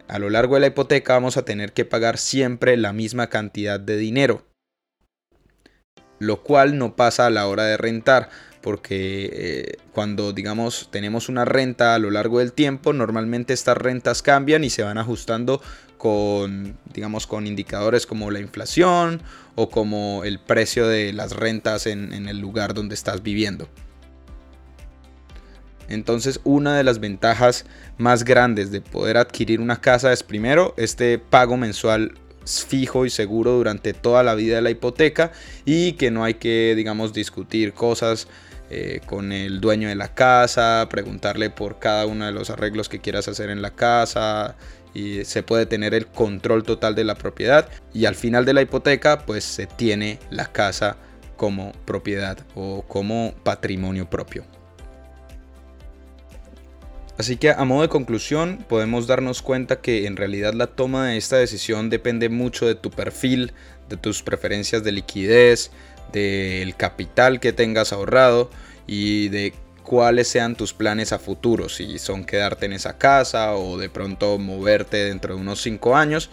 a 0.08 0.20
lo 0.20 0.30
largo 0.30 0.56
de 0.56 0.62
la 0.62 0.68
hipoteca 0.68 1.14
vamos 1.14 1.38
a 1.38 1.46
tener 1.46 1.74
que 1.74 1.86
pagar 1.86 2.18
siempre 2.18 2.78
la 2.78 2.94
misma 2.94 3.28
cantidad 3.28 3.80
de 3.80 3.98
dinero, 3.98 4.46
lo 6.20 6.44
cual 6.44 6.78
no 6.78 6.96
pasa 6.96 7.26
a 7.26 7.30
la 7.30 7.48
hora 7.48 7.64
de 7.64 7.78
rentar, 7.78 8.30
porque 8.62 9.30
eh, 9.32 9.78
cuando 9.94 10.34
digamos 10.34 10.90
tenemos 10.92 11.30
una 11.30 11.46
renta 11.46 11.96
a 11.96 12.00
lo 12.00 12.12
largo 12.12 12.40
del 12.40 12.54
tiempo, 12.54 12.94
normalmente 12.94 13.54
estas 13.54 13.78
rentas 13.78 14.22
cambian 14.22 14.64
y 14.64 14.70
se 14.70 14.84
van 14.84 14.98
ajustando 14.98 15.62
con 15.98 16.78
digamos 16.94 17.28
con 17.28 17.48
indicadores 17.48 18.06
como 18.06 18.30
la 18.30 18.40
inflación 18.40 19.22
o 19.56 19.70
como 19.70 20.24
el 20.24 20.40
precio 20.40 20.88
de 20.88 21.12
las 21.12 21.34
rentas 21.34 21.88
en 21.88 22.28
el 22.28 22.40
lugar 22.40 22.74
donde 22.74 22.96
estás 22.96 23.24
viviendo. 23.24 23.68
Entonces 25.90 26.40
una 26.44 26.78
de 26.78 26.84
las 26.84 27.00
ventajas 27.00 27.66
más 27.98 28.24
grandes 28.24 28.72
de 28.72 28.82
poder 28.82 29.18
adquirir 29.18 29.62
una 29.62 29.80
casa 29.80 30.12
es 30.12 30.24
primero 30.24 30.74
este 30.78 31.18
pago 31.20 31.58
mensual 31.58 32.14
fijo 32.46 33.06
y 33.06 33.10
seguro 33.10 33.54
durante 33.54 33.94
toda 33.94 34.24
la 34.24 34.36
vida 34.36 34.56
de 34.56 34.62
la 34.62 34.70
hipoteca 34.70 35.32
y 35.66 35.94
que 35.94 36.12
no 36.12 36.24
hay 36.24 36.36
que 36.36 36.74
digamos 36.76 37.14
discutir 37.14 37.74
cosas 37.74 38.28
eh, 38.70 39.02
con 39.06 39.32
el 39.32 39.62
dueño 39.62 39.88
de 39.88 39.96
la 39.96 40.14
casa, 40.14 40.88
preguntarle 40.90 41.50
por 41.50 41.80
cada 41.80 42.06
uno 42.06 42.26
de 42.26 42.34
los 42.34 42.50
arreglos 42.50 42.90
que 42.90 43.00
quieras 43.00 43.28
hacer 43.28 43.50
en 43.50 43.62
la 43.62 43.72
casa 43.72 44.56
y 44.94 45.24
se 45.24 45.44
puede 45.44 45.66
tener 45.66 45.94
el 45.94 46.08
control 46.08 46.64
total 46.64 46.96
de 46.96 47.06
la 47.06 47.16
propiedad 47.16 47.70
y 47.94 48.06
al 48.06 48.16
final 48.16 48.44
de 48.46 48.54
la 48.54 48.62
hipoteca 48.62 49.26
pues 49.26 49.44
se 49.44 49.68
tiene 49.68 50.20
la 50.32 50.52
casa 50.52 50.98
como 51.38 51.72
propiedad 51.86 52.40
o 52.56 52.84
como 52.88 53.34
patrimonio 53.44 54.10
propio. 54.10 54.57
Así 57.18 57.38
que 57.38 57.50
a 57.50 57.66
modo 57.66 57.82
de 57.82 57.90
conclusión 57.90 58.64
podemos 58.70 59.08
darnos 59.08 59.42
cuenta 59.42 59.82
que 59.82 60.06
en 60.06 60.18
realidad 60.18 60.54
la 60.54 60.68
toma 60.68 61.08
de 61.08 61.18
esta 61.18 61.38
decisión 61.38 61.90
depende 61.90 62.30
mucho 62.30 62.68
de 62.68 62.76
tu 62.76 62.92
perfil, 62.92 63.54
de 63.90 63.98
tus 63.98 64.22
preferencias 64.22 64.84
de 64.84 64.92
liquidez, 64.92 65.72
del 66.12 66.76
capital 66.76 67.40
que 67.40 67.54
tengas 67.54 67.92
ahorrado 67.92 68.52
y 68.86 69.30
de 69.30 69.54
cuáles 69.84 70.28
sean 70.28 70.56
tus 70.56 70.74
planes 70.74 71.12
a 71.12 71.18
futuro, 71.18 71.70
si 71.70 71.98
son 71.98 72.24
quedarte 72.24 72.66
en 72.68 72.74
esa 72.74 72.98
casa 72.98 73.56
o 73.56 73.78
de 73.78 73.90
pronto 73.90 74.38
moverte 74.38 74.98
dentro 75.06 75.36
de 75.36 75.42
unos 75.42 75.62
5 75.62 75.96
años. 75.96 76.30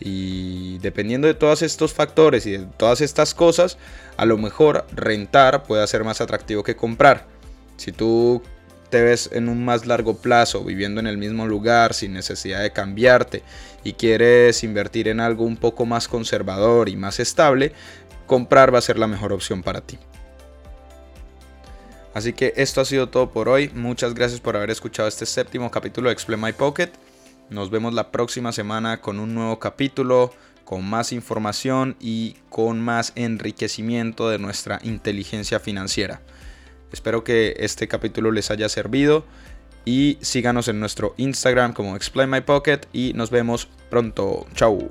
Y 0.00 0.78
dependiendo 0.78 1.28
de 1.28 1.34
todos 1.34 1.62
estos 1.62 1.92
factores 1.92 2.46
y 2.46 2.52
de 2.52 2.66
todas 2.76 3.00
estas 3.00 3.34
cosas, 3.34 3.76
a 4.16 4.24
lo 4.24 4.38
mejor 4.38 4.86
rentar 4.94 5.62
puede 5.64 5.86
ser 5.86 6.04
más 6.04 6.20
atractivo 6.20 6.62
que 6.62 6.74
comprar. 6.74 7.26
Si 7.76 7.92
tú 7.92 8.42
te 8.92 9.00
ves 9.00 9.30
en 9.32 9.48
un 9.48 9.64
más 9.64 9.86
largo 9.86 10.18
plazo 10.18 10.62
viviendo 10.62 11.00
en 11.00 11.06
el 11.06 11.16
mismo 11.16 11.46
lugar 11.46 11.94
sin 11.94 12.12
necesidad 12.12 12.60
de 12.60 12.72
cambiarte 12.72 13.42
y 13.82 13.94
quieres 13.94 14.62
invertir 14.64 15.08
en 15.08 15.18
algo 15.18 15.44
un 15.44 15.56
poco 15.56 15.86
más 15.86 16.08
conservador 16.08 16.90
y 16.90 16.96
más 16.96 17.18
estable, 17.18 17.72
comprar 18.26 18.72
va 18.72 18.78
a 18.78 18.82
ser 18.82 18.98
la 18.98 19.06
mejor 19.06 19.32
opción 19.32 19.62
para 19.62 19.80
ti. 19.80 19.98
Así 22.12 22.34
que 22.34 22.52
esto 22.56 22.82
ha 22.82 22.84
sido 22.84 23.08
todo 23.08 23.30
por 23.30 23.48
hoy. 23.48 23.70
Muchas 23.74 24.12
gracias 24.12 24.40
por 24.40 24.58
haber 24.58 24.68
escuchado 24.68 25.08
este 25.08 25.24
séptimo 25.24 25.70
capítulo 25.70 26.10
de 26.10 26.12
Explain 26.12 26.42
My 26.42 26.52
Pocket. 26.52 26.90
Nos 27.48 27.70
vemos 27.70 27.94
la 27.94 28.10
próxima 28.10 28.52
semana 28.52 29.00
con 29.00 29.20
un 29.20 29.34
nuevo 29.34 29.58
capítulo, 29.58 30.34
con 30.64 30.84
más 30.84 31.12
información 31.12 31.96
y 31.98 32.36
con 32.50 32.78
más 32.78 33.12
enriquecimiento 33.14 34.28
de 34.28 34.38
nuestra 34.38 34.80
inteligencia 34.82 35.60
financiera. 35.60 36.20
Espero 36.92 37.24
que 37.24 37.54
este 37.58 37.88
capítulo 37.88 38.30
les 38.30 38.50
haya 38.50 38.68
servido 38.68 39.24
y 39.84 40.18
síganos 40.20 40.68
en 40.68 40.78
nuestro 40.80 41.14
Instagram 41.16 41.72
como 41.72 41.96
Explain 41.96 42.30
My 42.30 42.40
Pocket 42.40 42.80
y 42.92 43.12
nos 43.14 43.30
vemos 43.30 43.68
pronto. 43.90 44.46
Chau. 44.54 44.88